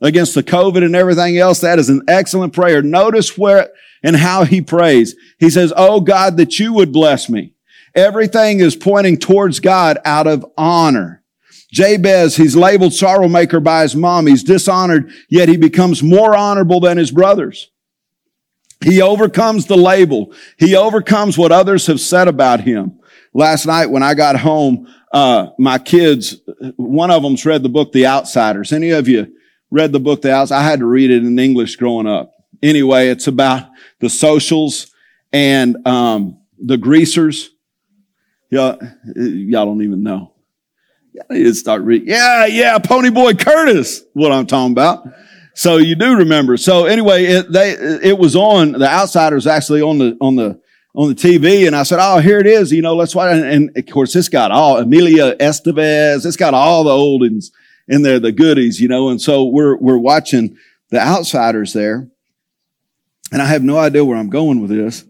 against 0.00 0.36
the 0.36 0.44
COVID 0.44 0.84
and 0.84 0.94
everything 0.94 1.38
else, 1.38 1.60
that 1.60 1.80
is 1.80 1.90
an 1.90 2.02
excellent 2.06 2.52
prayer. 2.52 2.80
Notice 2.80 3.36
where 3.36 3.70
and 4.02 4.14
how 4.14 4.44
he 4.44 4.60
prays. 4.60 5.16
He 5.38 5.50
says, 5.50 5.72
Oh 5.76 6.00
God, 6.00 6.36
that 6.36 6.60
you 6.60 6.72
would 6.72 6.92
bless 6.92 7.28
me. 7.28 7.52
Everything 7.96 8.60
is 8.60 8.76
pointing 8.76 9.16
towards 9.16 9.58
God 9.58 9.98
out 10.04 10.28
of 10.28 10.46
honor. 10.56 11.17
Jabez, 11.70 12.36
he's 12.36 12.56
labeled 12.56 12.94
sorrow 12.94 13.28
maker 13.28 13.60
by 13.60 13.82
his 13.82 13.94
mom. 13.94 14.26
He's 14.26 14.42
dishonored, 14.42 15.10
yet 15.28 15.48
he 15.48 15.56
becomes 15.56 16.02
more 16.02 16.34
honorable 16.34 16.80
than 16.80 16.96
his 16.96 17.10
brothers. 17.10 17.70
He 18.80 19.02
overcomes 19.02 19.66
the 19.66 19.76
label. 19.76 20.32
He 20.56 20.76
overcomes 20.76 21.36
what 21.36 21.52
others 21.52 21.86
have 21.86 22.00
said 22.00 22.28
about 22.28 22.60
him. 22.60 23.00
Last 23.34 23.66
night 23.66 23.86
when 23.86 24.02
I 24.02 24.14
got 24.14 24.36
home, 24.36 24.92
uh, 25.12 25.48
my 25.58 25.78
kids, 25.78 26.36
one 26.76 27.10
of 27.10 27.22
them's 27.22 27.44
read 27.44 27.62
the 27.62 27.68
book 27.68 27.92
The 27.92 28.06
Outsiders. 28.06 28.72
Any 28.72 28.90
of 28.90 29.08
you 29.08 29.34
read 29.70 29.92
the 29.92 30.00
book 30.00 30.22
The 30.22 30.32
Outsiders? 30.32 30.62
I 30.62 30.62
had 30.62 30.78
to 30.78 30.86
read 30.86 31.10
it 31.10 31.24
in 31.24 31.38
English 31.38 31.76
growing 31.76 32.06
up. 32.06 32.32
Anyway, 32.62 33.08
it's 33.08 33.26
about 33.26 33.68
the 34.00 34.08
socials 34.08 34.92
and 35.32 35.76
um, 35.86 36.40
the 36.58 36.76
greasers. 36.76 37.50
Y'all, 38.50 38.78
y'all 39.14 39.66
don't 39.66 39.82
even 39.82 40.02
know. 40.02 40.32
You 41.30 41.52
start 41.54 41.82
reading. 41.82 42.08
Yeah, 42.08 42.46
yeah, 42.46 42.78
Pony 42.78 43.10
Boy 43.10 43.34
Curtis, 43.34 44.02
what 44.12 44.32
I'm 44.32 44.46
talking 44.46 44.72
about. 44.72 45.06
So 45.54 45.76
you 45.76 45.96
do 45.96 46.16
remember. 46.16 46.56
So 46.56 46.86
anyway, 46.86 47.24
it, 47.24 47.52
they, 47.52 47.72
it 47.72 48.18
was 48.18 48.36
on, 48.36 48.72
the 48.72 48.88
Outsiders 48.88 49.46
actually 49.46 49.82
on 49.82 49.98
the, 49.98 50.16
on 50.20 50.36
the, 50.36 50.60
on 50.94 51.08
the 51.08 51.14
TV 51.14 51.66
and 51.66 51.74
I 51.74 51.82
said, 51.82 51.98
Oh, 52.00 52.18
here 52.18 52.38
it 52.38 52.46
is. 52.46 52.72
You 52.72 52.82
know, 52.82 52.94
let's 52.94 53.14
watch. 53.14 53.34
And, 53.34 53.44
and 53.44 53.76
of 53.76 53.86
course, 53.86 54.14
it's 54.14 54.28
got 54.28 54.50
all 54.50 54.78
Emilio 54.78 55.34
Estevez. 55.34 56.24
It's 56.24 56.36
got 56.36 56.54
all 56.54 56.84
the 56.84 56.90
old 56.90 57.22
in 57.22 58.02
there, 58.02 58.20
the 58.20 58.32
goodies, 58.32 58.80
you 58.80 58.88
know, 58.88 59.08
and 59.08 59.20
so 59.20 59.44
we're, 59.44 59.76
we're 59.76 59.98
watching 59.98 60.56
the 60.90 61.00
outsiders 61.00 61.72
there. 61.72 62.08
And 63.32 63.42
I 63.42 63.46
have 63.46 63.62
no 63.62 63.78
idea 63.78 64.04
where 64.04 64.16
I'm 64.16 64.30
going 64.30 64.60
with 64.60 64.70
this 64.70 65.04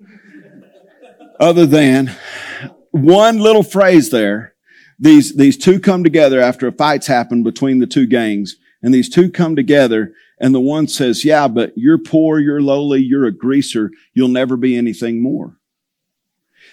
other 1.38 1.66
than 1.66 2.10
one 2.90 3.38
little 3.38 3.62
phrase 3.62 4.10
there. 4.10 4.54
These, 4.98 5.36
these 5.36 5.56
two 5.56 5.78
come 5.78 6.02
together 6.02 6.40
after 6.40 6.66
a 6.66 6.72
fight's 6.72 7.06
happened 7.06 7.44
between 7.44 7.78
the 7.78 7.86
two 7.86 8.06
gangs 8.06 8.56
and 8.82 8.94
these 8.94 9.08
two 9.08 9.30
come 9.30 9.56
together 9.56 10.14
and 10.40 10.54
the 10.54 10.60
one 10.60 10.86
says, 10.86 11.24
yeah, 11.24 11.48
but 11.48 11.72
you're 11.76 11.98
poor, 11.98 12.38
you're 12.38 12.62
lowly, 12.62 13.00
you're 13.00 13.26
a 13.26 13.32
greaser, 13.32 13.90
you'll 14.14 14.28
never 14.28 14.56
be 14.56 14.76
anything 14.76 15.20
more. 15.20 15.56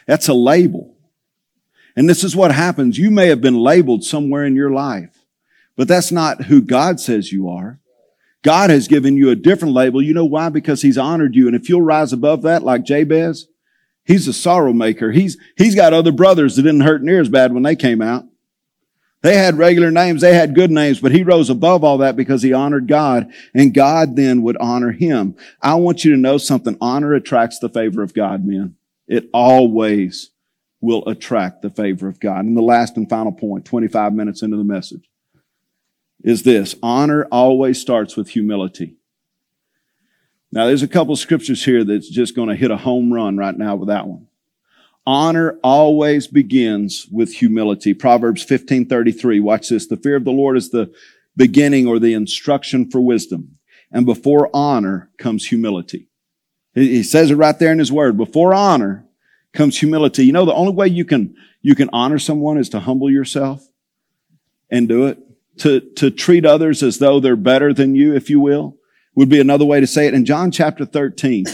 That's 0.05 0.27
a 0.27 0.33
label. 0.33 0.95
And 1.95 2.07
this 2.07 2.23
is 2.23 2.35
what 2.35 2.51
happens. 2.51 2.97
You 2.97 3.09
may 3.09 3.27
have 3.27 3.41
been 3.41 3.57
labeled 3.57 4.03
somewhere 4.03 4.45
in 4.45 4.55
your 4.55 4.69
life, 4.69 5.25
but 5.75 5.87
that's 5.87 6.11
not 6.11 6.43
who 6.43 6.61
God 6.61 6.99
says 6.99 7.31
you 7.31 7.49
are. 7.49 7.79
God 8.43 8.69
has 8.69 8.87
given 8.87 9.17
you 9.17 9.31
a 9.31 9.35
different 9.35 9.73
label. 9.73 10.01
You 10.01 10.13
know 10.13 10.25
why? 10.25 10.49
Because 10.49 10.83
he's 10.83 10.99
honored 10.99 11.35
you. 11.35 11.47
And 11.47 11.55
if 11.55 11.67
you'll 11.67 11.81
rise 11.81 12.13
above 12.13 12.43
that 12.43 12.61
like 12.61 12.83
Jabez, 12.83 13.47
he's 14.05 14.27
a 14.27 14.33
sorrow 14.33 14.73
maker. 14.73 15.11
He's, 15.11 15.37
he's 15.57 15.75
got 15.75 15.93
other 15.93 16.11
brothers 16.11 16.55
that 16.55 16.63
didn't 16.63 16.81
hurt 16.81 17.03
near 17.03 17.19
as 17.19 17.29
bad 17.29 17.53
when 17.53 17.63
they 17.63 17.75
came 17.75 18.01
out. 18.01 18.25
They 19.21 19.37
had 19.37 19.57
regular 19.57 19.89
names. 19.89 20.21
They 20.21 20.35
had 20.35 20.53
good 20.53 20.69
names, 20.69 20.99
but 20.99 21.11
he 21.11 21.23
rose 21.23 21.49
above 21.49 21.83
all 21.83 21.97
that 21.97 22.15
because 22.15 22.43
he 22.43 22.53
honored 22.53 22.87
God 22.87 23.33
and 23.55 23.73
God 23.73 24.15
then 24.15 24.43
would 24.43 24.57
honor 24.57 24.91
him. 24.91 25.35
I 25.59 25.75
want 25.75 26.05
you 26.05 26.11
to 26.11 26.17
know 26.17 26.37
something. 26.37 26.77
Honor 26.79 27.15
attracts 27.15 27.57
the 27.57 27.67
favor 27.67 28.03
of 28.03 28.13
God, 28.13 28.45
men. 28.45 28.75
It 29.07 29.29
always 29.33 30.29
will 30.79 31.03
attract 31.07 31.63
the 31.63 31.71
favor 31.71 32.07
of 32.07 32.19
God. 32.19 32.45
And 32.45 32.55
the 32.55 32.61
last 32.61 32.97
and 32.97 33.09
final 33.09 33.31
point, 33.31 33.65
25 33.65 34.13
minutes 34.13 34.43
into 34.43 34.57
the 34.57 34.63
message, 34.63 35.09
is 36.23 36.43
this. 36.43 36.75
Honor 36.83 37.25
always 37.31 37.81
starts 37.81 38.15
with 38.15 38.29
humility. 38.29 38.95
Now, 40.55 40.67
there's 40.67 40.83
a 40.83 40.87
couple 40.87 41.13
scriptures 41.17 41.65
here 41.65 41.83
that's 41.83 42.09
just 42.09 42.33
going 42.33 42.47
to 42.47 42.55
hit 42.55 42.71
a 42.71 42.77
home 42.77 43.11
run 43.11 43.35
right 43.35 43.55
now 43.55 43.75
with 43.75 43.89
that 43.89 44.07
one. 44.07 44.27
Honor 45.05 45.59
always 45.61 46.27
begins 46.27 47.07
with 47.11 47.33
humility. 47.33 47.93
Proverbs 47.93 48.43
15:33. 48.45 49.41
Watch 49.41 49.67
this. 49.67 49.85
The 49.85 49.97
fear 49.97 50.15
of 50.15 50.23
the 50.23 50.31
Lord 50.31 50.55
is 50.55 50.69
the 50.69 50.91
beginning 51.35 51.87
or 51.87 51.99
the 51.99 52.13
instruction 52.13 52.89
for 52.89 53.01
wisdom. 53.01 53.57
And 53.91 54.05
before 54.05 54.49
honor 54.53 55.11
comes 55.17 55.45
humility. 55.45 56.07
He 56.73 57.03
says 57.03 57.31
it 57.31 57.35
right 57.35 57.59
there 57.59 57.71
in 57.71 57.79
his 57.79 57.91
word. 57.91 58.17
Before 58.17 58.53
honor 58.53 59.05
comes 59.53 59.77
humility. 59.77 60.25
You 60.25 60.31
know, 60.31 60.45
the 60.45 60.53
only 60.53 60.73
way 60.73 60.87
you 60.87 61.05
can, 61.05 61.35
you 61.61 61.75
can 61.75 61.89
honor 61.91 62.17
someone 62.17 62.57
is 62.57 62.69
to 62.69 62.79
humble 62.79 63.11
yourself 63.11 63.67
and 64.69 64.87
do 64.87 65.05
it. 65.05 65.19
To, 65.59 65.79
to 65.79 66.11
treat 66.11 66.45
others 66.45 66.83
as 66.83 66.99
though 66.99 67.21
they're 67.21 67.37
better 67.37 67.73
than 67.73 67.95
you, 67.95 68.13
if 68.13 68.29
you 68.29 68.41
will, 68.41 68.77
would 69.15 69.29
be 69.29 69.39
another 69.39 69.65
way 69.65 69.79
to 69.79 69.87
say 69.87 70.07
it. 70.07 70.13
In 70.13 70.25
John 70.25 70.51
chapter 70.51 70.85
13, 70.85 71.45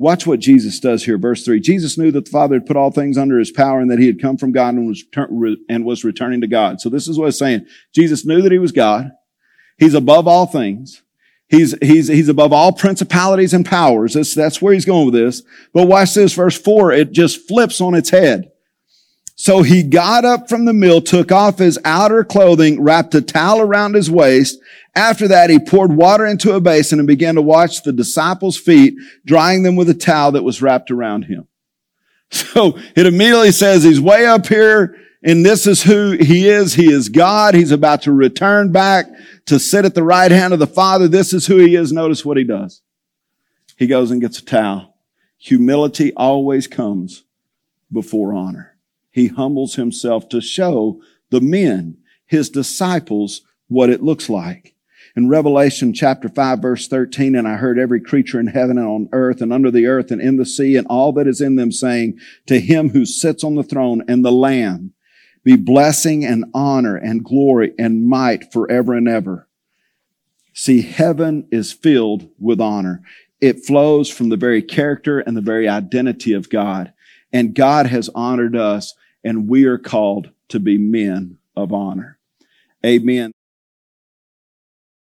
Watch 0.00 0.28
what 0.28 0.38
Jesus 0.38 0.78
does 0.78 1.04
here. 1.04 1.18
Verse 1.18 1.44
three. 1.44 1.58
Jesus 1.58 1.98
knew 1.98 2.12
that 2.12 2.26
the 2.26 2.30
Father 2.30 2.54
had 2.54 2.66
put 2.66 2.76
all 2.76 2.92
things 2.92 3.18
under 3.18 3.38
his 3.38 3.50
power 3.50 3.80
and 3.80 3.90
that 3.90 3.98
he 3.98 4.06
had 4.06 4.22
come 4.22 4.36
from 4.36 4.52
God 4.52 4.74
and 4.74 4.86
was, 4.86 5.04
and 5.68 5.84
was 5.84 6.04
returning 6.04 6.40
to 6.40 6.46
God. 6.46 6.80
So 6.80 6.88
this 6.88 7.08
is 7.08 7.18
what 7.18 7.28
it's 7.28 7.38
saying. 7.38 7.66
Jesus 7.92 8.24
knew 8.24 8.40
that 8.42 8.52
he 8.52 8.58
was 8.58 8.70
God. 8.70 9.10
He's 9.76 9.94
above 9.94 10.28
all 10.28 10.46
things. 10.46 11.02
He's, 11.48 11.74
he's, 11.82 12.08
he's 12.08 12.28
above 12.28 12.52
all 12.52 12.72
principalities 12.72 13.54
and 13.54 13.66
powers. 13.66 14.14
That's, 14.14 14.34
that's 14.34 14.62
where 14.62 14.72
he's 14.72 14.84
going 14.84 15.06
with 15.06 15.14
this. 15.14 15.42
But 15.72 15.88
watch 15.88 16.14
this, 16.14 16.34
verse 16.34 16.60
four, 16.60 16.92
it 16.92 17.10
just 17.10 17.48
flips 17.48 17.80
on 17.80 17.94
its 17.94 18.10
head. 18.10 18.52
So 19.40 19.62
he 19.62 19.84
got 19.84 20.24
up 20.24 20.48
from 20.48 20.64
the 20.64 20.72
mill, 20.72 21.00
took 21.00 21.30
off 21.30 21.58
his 21.58 21.78
outer 21.84 22.24
clothing, 22.24 22.82
wrapped 22.82 23.14
a 23.14 23.22
towel 23.22 23.60
around 23.60 23.94
his 23.94 24.10
waist. 24.10 24.58
After 24.96 25.28
that, 25.28 25.48
he 25.48 25.60
poured 25.60 25.92
water 25.92 26.26
into 26.26 26.54
a 26.54 26.60
basin 26.60 26.98
and 26.98 27.06
began 27.06 27.36
to 27.36 27.40
wash 27.40 27.80
the 27.80 27.92
disciples' 27.92 28.56
feet, 28.56 28.96
drying 29.24 29.62
them 29.62 29.76
with 29.76 29.88
a 29.88 29.94
towel 29.94 30.32
that 30.32 30.42
was 30.42 30.60
wrapped 30.60 30.90
around 30.90 31.26
him. 31.26 31.46
So 32.30 32.76
it 32.94 33.06
immediately 33.06 33.52
says 33.52 33.84
he's 33.84 34.02
way 34.02 34.26
up 34.26 34.48
here 34.48 34.98
and 35.22 35.46
this 35.46 35.66
is 35.66 35.82
who 35.82 36.10
he 36.12 36.46
is. 36.46 36.74
He 36.74 36.92
is 36.92 37.08
God. 37.08 37.54
He's 37.54 37.72
about 37.72 38.02
to 38.02 38.12
return 38.12 38.70
back 38.70 39.06
to 39.46 39.58
sit 39.58 39.86
at 39.86 39.94
the 39.94 40.02
right 40.02 40.30
hand 40.30 40.52
of 40.52 40.58
the 40.58 40.66
Father. 40.66 41.08
This 41.08 41.32
is 41.32 41.46
who 41.46 41.56
he 41.56 41.74
is. 41.74 41.90
Notice 41.90 42.24
what 42.24 42.36
he 42.36 42.44
does. 42.44 42.82
He 43.76 43.86
goes 43.86 44.10
and 44.10 44.20
gets 44.20 44.40
a 44.40 44.44
towel. 44.44 44.94
Humility 45.38 46.12
always 46.14 46.66
comes 46.66 47.24
before 47.90 48.34
honor. 48.34 48.77
He 49.18 49.26
humbles 49.26 49.74
himself 49.74 50.28
to 50.28 50.40
show 50.40 51.02
the 51.30 51.40
men, 51.40 51.98
his 52.24 52.48
disciples, 52.48 53.42
what 53.66 53.90
it 53.90 54.02
looks 54.02 54.30
like 54.30 54.76
in 55.16 55.28
Revelation 55.28 55.92
chapter 55.92 56.28
5 56.28 56.60
verse 56.60 56.86
13, 56.86 57.34
and 57.34 57.48
I 57.48 57.56
heard 57.56 57.76
every 57.76 58.00
creature 58.00 58.38
in 58.38 58.46
heaven 58.46 58.78
and 58.78 58.86
on 58.86 59.08
earth 59.10 59.40
and 59.40 59.52
under 59.52 59.72
the 59.72 59.86
earth 59.86 60.12
and 60.12 60.20
in 60.20 60.36
the 60.36 60.46
sea 60.46 60.76
and 60.76 60.86
all 60.86 61.12
that 61.14 61.26
is 61.26 61.40
in 61.40 61.56
them 61.56 61.72
saying, 61.72 62.20
to 62.46 62.60
him 62.60 62.90
who 62.90 63.04
sits 63.04 63.42
on 63.42 63.56
the 63.56 63.64
throne 63.64 64.04
and 64.06 64.24
the 64.24 64.30
Lamb 64.30 64.92
be 65.42 65.56
blessing 65.56 66.24
and 66.24 66.44
honor 66.54 66.94
and 66.94 67.24
glory 67.24 67.74
and 67.76 68.06
might 68.06 68.52
forever 68.52 68.94
and 68.94 69.08
ever. 69.08 69.48
See, 70.54 70.82
heaven 70.82 71.48
is 71.50 71.72
filled 71.72 72.28
with 72.38 72.60
honor. 72.60 73.02
It 73.40 73.64
flows 73.64 74.08
from 74.08 74.28
the 74.28 74.36
very 74.36 74.62
character 74.62 75.18
and 75.18 75.36
the 75.36 75.40
very 75.40 75.68
identity 75.68 76.32
of 76.32 76.48
God. 76.48 76.92
And 77.32 77.56
God 77.56 77.86
has 77.86 78.08
honored 78.14 78.54
us 78.54 78.94
and 79.24 79.48
we 79.48 79.64
are 79.64 79.78
called 79.78 80.30
to 80.48 80.60
be 80.60 80.78
men 80.78 81.38
of 81.56 81.72
honor. 81.72 82.18
Amen. 82.84 83.32